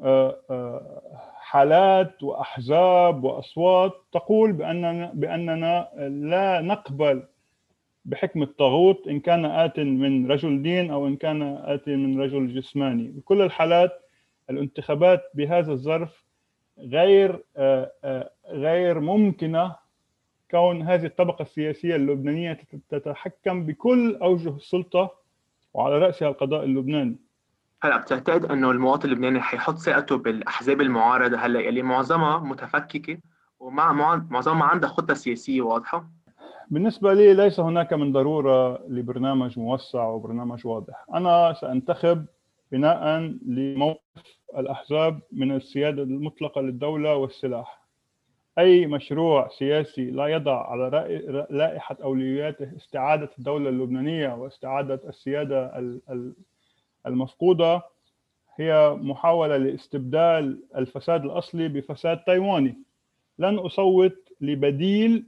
آه، 0.02 0.36
آه، 0.50 1.02
حالات 1.34 2.22
وأحزاب 2.22 3.24
وأصوات 3.24 3.92
تقول 4.12 4.52
بأننا, 4.52 5.10
بأننا 5.14 5.88
لا 6.08 6.60
نقبل 6.60 7.22
بحكم 8.04 8.42
الطاغوت 8.42 9.08
إن 9.08 9.20
كان 9.20 9.44
آت 9.44 9.80
من 9.80 10.30
رجل 10.30 10.62
دين 10.62 10.90
أو 10.90 11.06
إن 11.06 11.16
كان 11.16 11.42
آت 11.42 11.88
من 11.88 12.20
رجل 12.20 12.54
جسماني. 12.54 13.08
بكل 13.08 13.42
الحالات 13.42 13.92
الانتخابات 14.50 15.22
بهذا 15.34 15.72
الظرف 15.72 16.24
غير 16.78 17.44
آه، 17.56 18.30
غير 18.48 19.00
ممكنة 19.00 19.76
كون 20.50 20.82
هذه 20.82 21.06
الطبقة 21.06 21.42
السياسية 21.42 21.96
اللبنانية 21.96 22.60
تتحكم 22.88 23.66
بكل 23.66 24.16
أوجه 24.22 24.56
السلطة 24.56 25.10
وعلى 25.74 25.98
رأسها 25.98 26.28
القضاء 26.28 26.64
اللبناني. 26.64 27.16
هلا 27.82 27.96
بتعتقد 27.96 28.44
أنه 28.44 28.70
المواطن 28.70 29.08
اللبناني 29.08 29.40
حيحط 29.40 29.74
ثقته 29.76 30.16
بالأحزاب 30.18 30.80
المعارضة 30.80 31.36
هلأ 31.38 31.68
اللي 31.68 31.82
معظمها 31.82 32.38
متفككة 32.38 33.18
ومع 33.60 33.92
معظمها 34.30 34.66
عندها 34.66 34.90
خطة 34.90 35.14
سياسية 35.14 35.62
واضحة؟ 35.62 36.06
بالنسبة 36.70 37.14
لي 37.14 37.34
ليس 37.34 37.60
هناك 37.60 37.92
من 37.92 38.12
ضرورة 38.12 38.86
لبرنامج 38.88 39.58
موسع 39.58 40.04
وبرنامج 40.04 40.66
واضح. 40.66 41.04
أنا 41.14 41.52
سأنتخب 41.60 42.26
بناء 42.72 43.18
لموقف 43.46 44.00
الأحزاب 44.56 45.20
من 45.32 45.56
السيادة 45.56 46.02
المطلقة 46.02 46.60
للدولة 46.60 47.16
والسلاح. 47.16 47.79
أي 48.58 48.86
مشروع 48.86 49.48
سياسي 49.48 50.10
لا 50.10 50.26
يضع 50.26 50.70
على 50.70 51.46
لائحة 51.50 51.96
أولوياته 52.02 52.76
استعادة 52.76 53.30
الدولة 53.38 53.68
اللبنانية 53.68 54.34
واستعادة 54.34 55.00
السيادة 55.08 55.72
المفقودة 57.06 57.82
هي 58.56 58.90
محاولة 59.00 59.56
لاستبدال 59.56 60.62
الفساد 60.76 61.24
الأصلي 61.24 61.68
بفساد 61.68 62.18
تايواني. 62.18 62.78
لن 63.38 63.58
أصوت 63.58 64.32
لبديل 64.40 65.24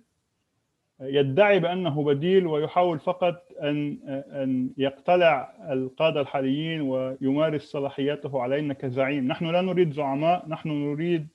يدعي 1.01 1.61
بأنه 1.61 2.05
بديل 2.05 2.47
ويحاول 2.47 2.99
فقط 2.99 3.43
أن 3.63 3.99
أن 4.33 4.71
يقتلع 4.79 5.55
القادة 5.73 6.21
الحاليين 6.21 6.81
ويمارس 6.81 7.63
صلاحياته 7.63 8.41
علينا 8.43 8.75
كزعيم. 8.75 9.29
نحن 9.29 9.47
لا 9.47 9.61
نريد 9.61 9.93
زعماء 9.93 10.49
نحن 10.49 10.69
نريد 10.69 11.29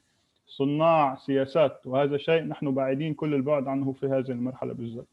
صناع 0.48 1.16
سياسات 1.16 1.82
وهذا 1.88 2.18
شيء 2.18 2.44
نحن 2.44 2.74
بعيدين 2.74 3.14
كل 3.14 3.34
البعد 3.34 3.68
عنه 3.68 3.92
في 3.92 4.06
هذه 4.06 4.32
المرحلة 4.32 4.74
بالذات. 4.74 5.08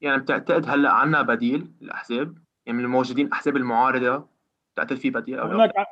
يعني 0.00 0.22
بتعتقد 0.22 0.68
هلأ 0.68 0.92
عندنا 0.92 1.22
بديل 1.22 1.72
للأحزاب؟ 1.80 2.38
يعني 2.66 2.78
من 2.78 2.84
الموجودين 2.84 3.32
أحزاب 3.32 3.56
المعارضة 3.56 4.26
بتعتقد 4.74 4.96
في 4.96 5.10
بديل 5.10 5.38
أو 5.38 5.46
هناك 5.46 5.78
ع... 5.78 5.84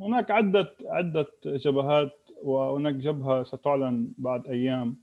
هناك 0.00 0.30
عدة 0.30 0.76
عدة 0.86 1.26
جبهات 1.46 2.30
وهناك 2.42 2.94
جبهة 2.94 3.44
ستعلن 3.44 4.12
بعد 4.18 4.46
أيام. 4.46 4.96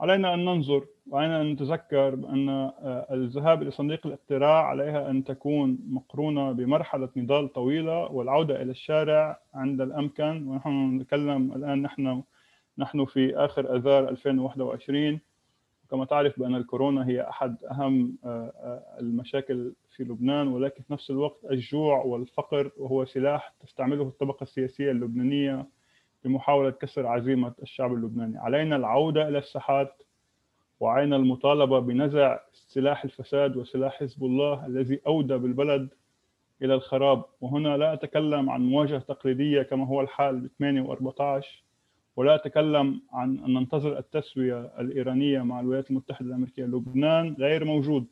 علينا 0.00 0.34
أن 0.34 0.44
ننظر 0.44 0.86
وعلينا 1.06 1.40
أن 1.40 1.52
نتذكر 1.52 2.14
بان 2.14 2.48
آه، 2.48 3.06
الذهاب 3.10 3.62
إلى 3.62 3.70
صندوق 3.70 3.98
الاقتراع 4.06 4.66
عليها 4.66 5.10
أن 5.10 5.24
تكون 5.24 5.78
مقرونة 5.88 6.52
بمرحلة 6.52 7.08
نضال 7.16 7.52
طويلة 7.52 8.12
والعودة 8.12 8.62
إلى 8.62 8.70
الشارع 8.70 9.40
عند 9.54 9.80
الأمكن. 9.80 10.48
ونحن 10.48 10.96
نتكلم 10.96 11.52
الآن 11.52 11.82
نحن 11.82 12.22
نحن 12.78 13.04
في 13.04 13.36
آخر 13.36 13.76
آذار 13.76 14.08
2021 14.08 15.20
كما 15.90 16.04
تعرف 16.04 16.40
بأن 16.40 16.54
الكورونا 16.54 17.08
هي 17.08 17.28
أحد 17.28 17.56
أهم 17.64 18.16
آه، 18.24 18.52
آه، 18.56 19.00
المشاكل 19.00 19.72
في 19.96 20.04
لبنان 20.04 20.48
ولكن 20.48 20.82
في 20.82 20.92
نفس 20.92 21.10
الوقت 21.10 21.44
الجوع 21.50 22.04
والفقر 22.04 22.70
وهو 22.76 23.04
سلاح 23.04 23.54
تستعمله 23.60 24.02
الطبقة 24.02 24.42
السياسية 24.42 24.90
اللبنانيه 26.28 26.38
بمحاولة 26.38 26.70
كسر 26.70 27.06
عزيمة 27.06 27.52
الشعب 27.62 27.94
اللبناني، 27.94 28.38
علينا 28.38 28.76
العودة 28.76 29.28
إلى 29.28 29.38
الساحات 29.38 30.02
وعين 30.80 31.14
المطالبة 31.14 31.78
بنزع 31.80 32.38
سلاح 32.52 33.04
الفساد 33.04 33.56
وسلاح 33.56 34.00
حزب 34.00 34.24
الله 34.24 34.66
الذي 34.66 35.00
أودى 35.06 35.36
بالبلد 35.36 35.88
إلى 36.62 36.74
الخراب. 36.74 37.24
وهنا 37.40 37.76
لا 37.76 37.92
أتكلم 37.92 38.50
عن 38.50 38.60
مواجهة 38.62 38.98
تقليدية 38.98 39.62
كما 39.62 39.86
هو 39.86 40.00
الحال 40.00 40.40
ب 40.40 40.46
8 40.58 40.82
و 40.82 40.92
14 40.92 41.62
ولا 42.16 42.34
أتكلم 42.34 43.00
عن 43.12 43.38
أن 43.38 43.54
ننتظر 43.54 43.98
التسوية 43.98 44.72
الإيرانية 44.80 45.42
مع 45.42 45.60
الولايات 45.60 45.90
المتحدة 45.90 46.28
الأمريكية. 46.28 46.64
لبنان 46.64 47.36
غير 47.38 47.64
موجود. 47.64 48.06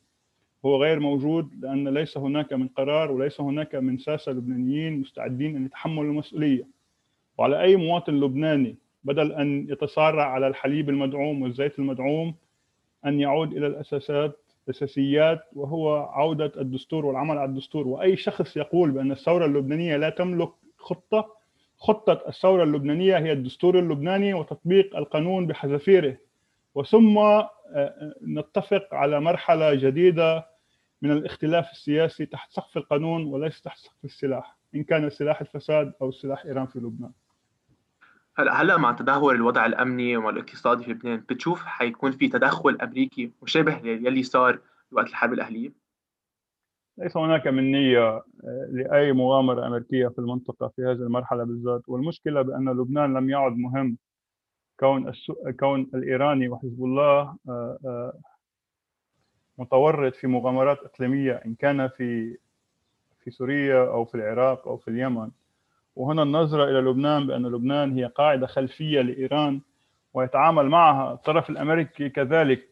هو 0.65 0.83
غير 0.83 1.01
موجود 1.01 1.55
لأن 1.61 1.89
ليس 1.89 2.19
هناك 2.19 2.53
من 2.53 2.69
قرار 2.69 3.13
وليس 3.13 3.41
هناك 3.41 3.75
من 3.75 3.99
ساسة 3.99 4.33
لبنانيين 4.33 5.01
مستعدين 5.01 5.57
أن 5.57 5.67
يتحملوا 5.67 6.11
المسؤولية. 6.11 6.76
وعلى 7.39 7.63
أي 7.63 7.77
مواطن 7.77 8.21
لبناني 8.21 8.77
بدل 9.05 9.33
أن 9.33 9.67
يتصارع 9.71 10.25
على 10.25 10.47
الحليب 10.47 10.89
المدعوم 10.89 11.43
والزيت 11.43 11.79
المدعوم 11.79 12.35
أن 13.07 13.21
يعود 13.21 13.53
إلى 13.53 13.67
الأساسات 13.67 14.39
الأساسيات 14.69 15.41
وهو 15.53 15.97
عودة 15.97 16.53
الدستور 16.57 17.07
والعمل 17.07 17.39
على 17.39 17.51
الدستور. 17.51 17.89
وأي 17.89 18.17
شخص 18.17 18.57
يقول 18.57 18.91
بأن 18.91 19.13
الثورة 19.13 19.47
اللبنانية 19.47 19.97
لا 19.97 20.11
تملك 20.11 20.51
خطة 20.79 21.37
خطة 21.79 22.23
الثورة 22.29 22.65
اللبنانية 22.65 23.19
هي 23.19 23.33
الدستور 23.33 23.79
اللبناني 23.79 24.35
وتطبيق 24.35 24.97
القانون 24.97 25.47
بحذافيره. 25.47 26.17
وثم 26.75 27.19
آه، 27.19 28.15
نتفق 28.23 28.95
على 28.95 29.21
مرحلة 29.21 29.75
جديدة 29.75 30.47
من 31.03 31.11
الاختلاف 31.13 31.71
السياسي 31.71 32.27
تحت 32.27 32.53
سقف 32.53 32.77
القانون 32.77 33.25
وليس 33.25 33.63
تحت 33.63 33.79
سقف 33.79 34.05
السلاح 34.05 34.57
إن 34.75 34.85
كان 34.85 35.11
سلاح 35.11 35.41
الفساد 35.41 35.93
أو 36.03 36.11
سلاح 36.13 36.45
إيران 36.45 36.67
في 36.67 36.79
لبنان. 36.79 37.13
هلا 38.39 38.63
هلا 38.63 38.77
مع 38.77 38.93
تدهور 38.93 39.35
الوضع 39.35 39.67
الأمني 39.67 40.17
والاقتصادي 40.17 40.85
في 40.85 40.91
لبنان؟ 40.91 41.21
بتشوف 41.21 41.65
حيكون 41.65 42.13
في 42.13 42.29
تدخل 42.29 42.79
أمريكي 42.83 43.33
مشابه 43.43 43.77
يلي 43.85 44.23
صار 44.23 44.59
وقت 44.93 45.07
الحرب 45.07 45.33
الأهلية؟ 45.33 45.73
ليس 46.99 47.17
هناك 47.17 47.47
من 47.47 47.73
نية 47.73 48.09
آه، 48.09 48.25
لأي 48.71 49.13
مغامرة 49.13 49.67
أمريكية 49.67 50.09
في 50.09 50.19
المنطقة 50.19 50.69
في 50.69 50.83
هذه 50.83 50.93
المرحلة 50.93 51.45
بالذات. 51.45 51.83
والمشكلة 51.89 52.43
بأن 52.43 52.69
لبنان 52.69 53.15
لم 53.15 53.31
يعد 53.31 53.53
مهم. 53.53 53.97
كون 54.81 55.13
كون 55.61 55.91
الإيراني 55.95 56.49
وحزب 56.49 56.85
الله 56.85 57.37
آه، 57.49 57.79
آه، 57.85 58.19
متورط 59.59 60.15
في 60.15 60.27
مغامرات 60.27 60.79
إقليمية 60.79 61.33
إن 61.33 61.55
كان 61.55 61.89
في 61.89 62.39
في 63.21 63.31
سوريا 63.31 63.89
أو 63.89 64.05
في 64.05 64.15
العراق 64.15 64.69
أو 64.69 64.77
في 64.77 64.89
اليمن. 64.89 65.31
وهنا 65.97 66.23
النظرة 66.23 66.65
إلى 66.65 66.81
لبنان 66.91 67.27
بأن 67.27 67.47
لبنان 67.47 67.93
هي 67.99 68.05
قاعدة 68.05 68.47
خلفية 68.47 69.01
لإيران 69.01 69.61
ويتعامل 70.15 70.69
معها 70.69 71.13
الطرف 71.13 71.51
الأمريكي 71.51 72.09
كذلك. 72.09 72.69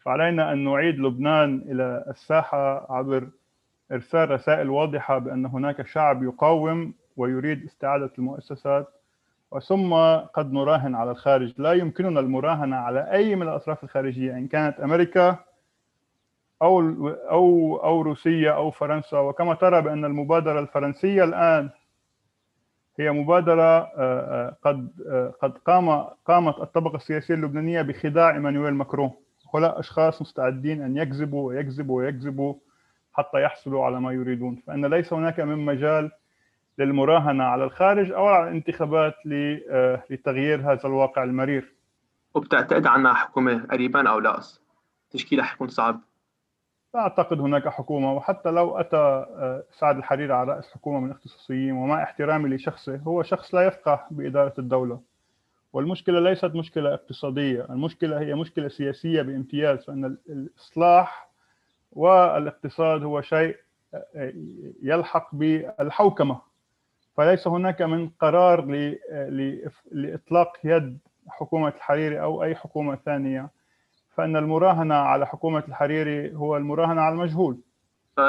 فعلينا 0.00 0.52
أن 0.52 0.64
نعيد 0.64 0.98
لبنان 0.98 1.62
إلى 1.66 2.04
الساحة 2.08 2.92
عبر 2.92 3.28
إرسال 3.92 4.30
رسائل 4.30 4.70
واضحة 4.70 5.18
بأن 5.18 5.46
هناك 5.46 5.86
شعب 5.86 6.22
يقاوم 6.22 6.94
ويريد 7.16 7.64
استعادة 7.64 8.10
المؤسسات 8.18 8.88
وثم 9.50 9.94
قد 10.34 10.52
نراهن 10.52 10.94
على 10.94 11.10
الخارج. 11.10 11.52
لا 11.58 11.72
يمكننا 11.72 12.20
المراهنة 12.20 12.76
على 12.76 13.12
أي 13.12 13.36
من 13.36 13.42
الأطراف 13.42 13.84
الخارجية 13.84 14.32
إن 14.32 14.48
كانت 14.48 14.80
أمريكا 14.80 15.38
أو 16.64 17.08
أو 17.08 17.76
أو 17.76 18.02
روسيا 18.02 18.52
أو 18.52 18.70
فرنسا. 18.70 19.18
وكما 19.18 19.54
ترى 19.54 19.82
بأن 19.82 20.04
المبادرة 20.04 20.60
الفرنسية 20.60 21.24
الآن 21.24 21.70
هي 22.98 23.10
مبادرة 23.10 23.62
آه، 23.62 23.88
آه، 23.98 24.56
قد 24.62 24.90
آه، 25.08 25.34
قد 25.42 25.58
قام 25.58 25.90
قامت 26.26 26.58
الطبقة 26.58 26.96
السياسية 26.96 27.34
اللبنانية 27.34 27.82
بخداع 27.82 28.30
إيمانويل 28.30 28.74
ماكرون. 28.74 29.10
هؤلاء 29.54 29.80
أشخاص 29.80 30.22
مستعدين 30.22 30.82
أن 30.82 30.96
يكذبوا 30.96 31.48
ويكذبوا 31.48 31.98
ويكذبوا 31.98 32.54
حتى 33.12 33.42
يحصلوا 33.42 33.84
على 33.84 34.00
ما 34.00 34.12
يريدون. 34.12 34.62
فإن 34.66 34.86
ليس 34.86 35.12
هناك 35.12 35.40
من 35.40 35.58
مجال 35.58 36.10
للمراهنة 36.78 37.44
على 37.44 37.64
الخارج 37.64 38.10
أو 38.10 38.26
على 38.26 38.48
الانتخابات 38.48 39.14
لتغيير 40.10 40.60
هذا 40.60 40.80
الواقع 40.84 41.24
المرير. 41.24 41.74
وبتعتقد 42.34 42.86
عنا 42.86 43.14
حكومة 43.14 43.66
قريبا 43.66 44.08
أو 44.10 44.18
لا؟ 44.18 44.40
تشكيلها 45.10 45.44
حيكون 45.44 45.68
صعب. 45.68 46.00
لا 46.94 47.00
أعتقد 47.00 47.40
هناك 47.40 47.68
حكومة 47.68 48.12
وحتى 48.12 48.50
لو 48.50 48.78
أتى 48.80 48.96
آه، 48.96 49.64
سعد 49.78 49.96
الحريري 49.96 50.32
على 50.32 50.52
رأس 50.52 50.72
حكومة 50.74 51.00
من 51.00 51.06
الاختصاصيين 51.06 51.72
ومع 51.72 52.02
احترامي 52.02 52.48
لشخصه 52.48 52.96
هو 52.96 53.22
شخص 53.22 53.54
لا 53.54 53.66
يفقه 53.66 54.06
بإدارة 54.10 54.54
الدولة. 54.58 55.00
والمشكلة 55.72 56.20
ليست 56.20 56.44
مشكلة 56.44 56.94
اقتصادية 56.94 57.64
المشكلة 57.70 58.20
هي 58.20 58.34
مشكلة 58.34 58.68
سياسية 58.68 59.22
بامتياز 59.22 59.84
فإن 59.84 60.16
الإصلاح 60.28 61.28
والاقتصاد 61.92 63.02
هو 63.02 63.20
شيء 63.22 63.56
آه، 63.94 64.32
يلحق 64.82 65.34
بالحوكمة. 65.34 66.40
فليس 67.16 67.48
هناك 67.48 67.82
من 67.82 68.08
قرار 68.08 68.64
لإطلاق 69.92 70.52
يد 70.64 70.98
حكومة 71.28 71.68
الحريري 71.68 72.20
أو 72.22 72.42
أي 72.42 72.54
حكومة 72.54 72.96
ثانية. 73.04 73.50
فإن 74.16 74.36
المراهنة 74.36 74.94
على 74.94 75.26
حكومة 75.26 75.64
الحريري 75.68 76.34
هو 76.36 76.56
المراهنة 76.56 77.00
على 77.00 77.14
المجهول. 77.14 77.58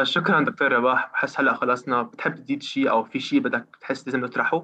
شكرا 0.04 0.42
دكتور 0.44 0.72
رباح. 0.72 1.12
بحس 1.14 1.40
هلأ 1.40 1.54
خلصنا. 1.54 2.02
بتحب 2.02 2.36
تزيد 2.36 2.64
شيء 2.64 2.90
أو 2.90 3.04
في 3.04 3.20
شيء 3.20 3.40
بدك 3.40 3.66
تحس 3.82 4.08
لازم 4.08 4.20
نطرحه؟ 4.20 4.64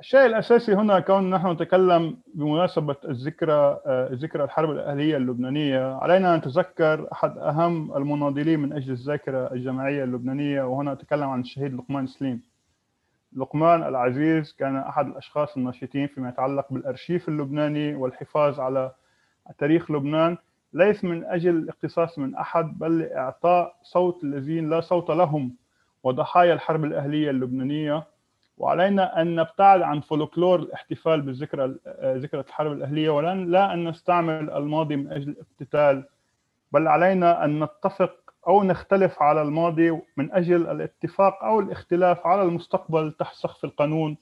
الشيء 0.00 0.26
الأساسي 0.26 0.74
هنا 0.74 1.00
كون 1.00 1.30
نحن 1.30 1.50
نتكلم 1.50 2.16
بمناسبة 2.34 2.96
الذكرى 3.08 3.80
ذكرى 4.12 4.44
الحرب 4.44 4.70
الأهلية 4.70 5.16
اللبنانية. 5.16 5.94
علينا 5.94 6.34
أن 6.34 6.38
نتذكر 6.38 7.08
أحد 7.12 7.38
أهم 7.38 7.96
المناضلين 7.96 8.60
من 8.60 8.72
أجل 8.72 8.92
الذاكرة 8.92 9.52
الجماعية 9.52 10.04
اللبنانية 10.04 10.62
وهنا 10.62 10.92
اتكلم 10.92 11.28
عن 11.28 11.40
الشهيد 11.40 11.74
لقمان 11.74 12.06
سليم. 12.06 12.42
لقمان 13.36 13.82
العزيز 13.82 14.52
كان 14.52 14.76
أحد 14.76 15.06
الأشخاص 15.06 15.56
الناشطين 15.56 16.06
فيما 16.06 16.28
يتعلق 16.28 16.72
بالأرشيف 16.72 17.28
اللبناني 17.28 17.94
والحفاظ 17.94 18.60
على 18.60 18.92
تاريخ 19.58 19.90
لبنان 19.90 20.36
ليس 20.72 21.04
من 21.04 21.24
أجل 21.24 21.50
الاقتصاص 21.56 22.18
من 22.18 22.34
أحد 22.34 22.78
بل 22.78 22.98
لإعطاء 22.98 23.76
صوت 23.82 24.24
الذين 24.24 24.70
لا 24.70 24.80
صوت 24.80 25.10
لهم 25.10 25.54
وضحايا 26.02 26.54
الحرب 26.54 26.84
الأهلية 26.84 27.30
اللبنانية. 27.30 28.04
وعلينا 28.58 29.22
أن 29.22 29.34
نبتعد 29.36 29.82
عن 29.82 30.00
فولكلور 30.00 30.58
الاحتفال 30.58 31.20
بالذكرى 31.20 31.74
ذكرى 32.04 32.40
الحرب 32.40 32.72
الأهلية 32.72 33.10
ولن 33.10 33.50
لا 33.50 33.74
أن 33.74 33.88
نستعمل 33.88 34.50
الماضي 34.50 34.96
من 34.96 35.12
أجل 35.12 35.28
الاقتتال 35.30 36.04
بل 36.72 36.88
علينا 36.88 37.44
أن 37.44 37.64
نتفق 37.64 38.12
أو 38.48 38.62
نختلف 38.62 39.22
على 39.22 39.42
الماضي 39.42 39.90
من 40.16 40.32
أجل 40.32 40.68
الاتفاق 40.70 41.44
أو 41.44 41.60
الاختلاف 41.60 42.26
على 42.26 42.42
المستقبل 42.42 43.12
تحت 43.12 43.34
سقف 43.34 43.64
القانون 43.64 44.16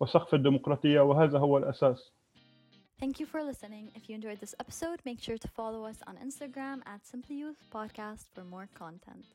وسقف 0.00 0.34
الديمقراطية 0.34 1.00
وهذا 1.00 1.38
هو 1.38 1.58
الأساس. 1.58 2.12
Thank 2.98 3.20
you 3.20 3.26
for 3.26 3.42
listening. 3.42 3.90
If 3.94 4.08
you 4.08 4.14
enjoyed 4.14 4.40
this 4.40 4.54
episode, 4.60 5.00
make 5.04 5.20
sure 5.20 5.36
to 5.38 5.48
follow 5.48 5.84
us 5.84 5.98
on 6.06 6.16
Instagram 6.16 6.80
at 6.86 7.04
Simply 7.06 7.36
Youth 7.36 7.64
Podcast 7.72 8.26
for 8.34 8.44
more 8.44 8.68
content. 8.74 9.26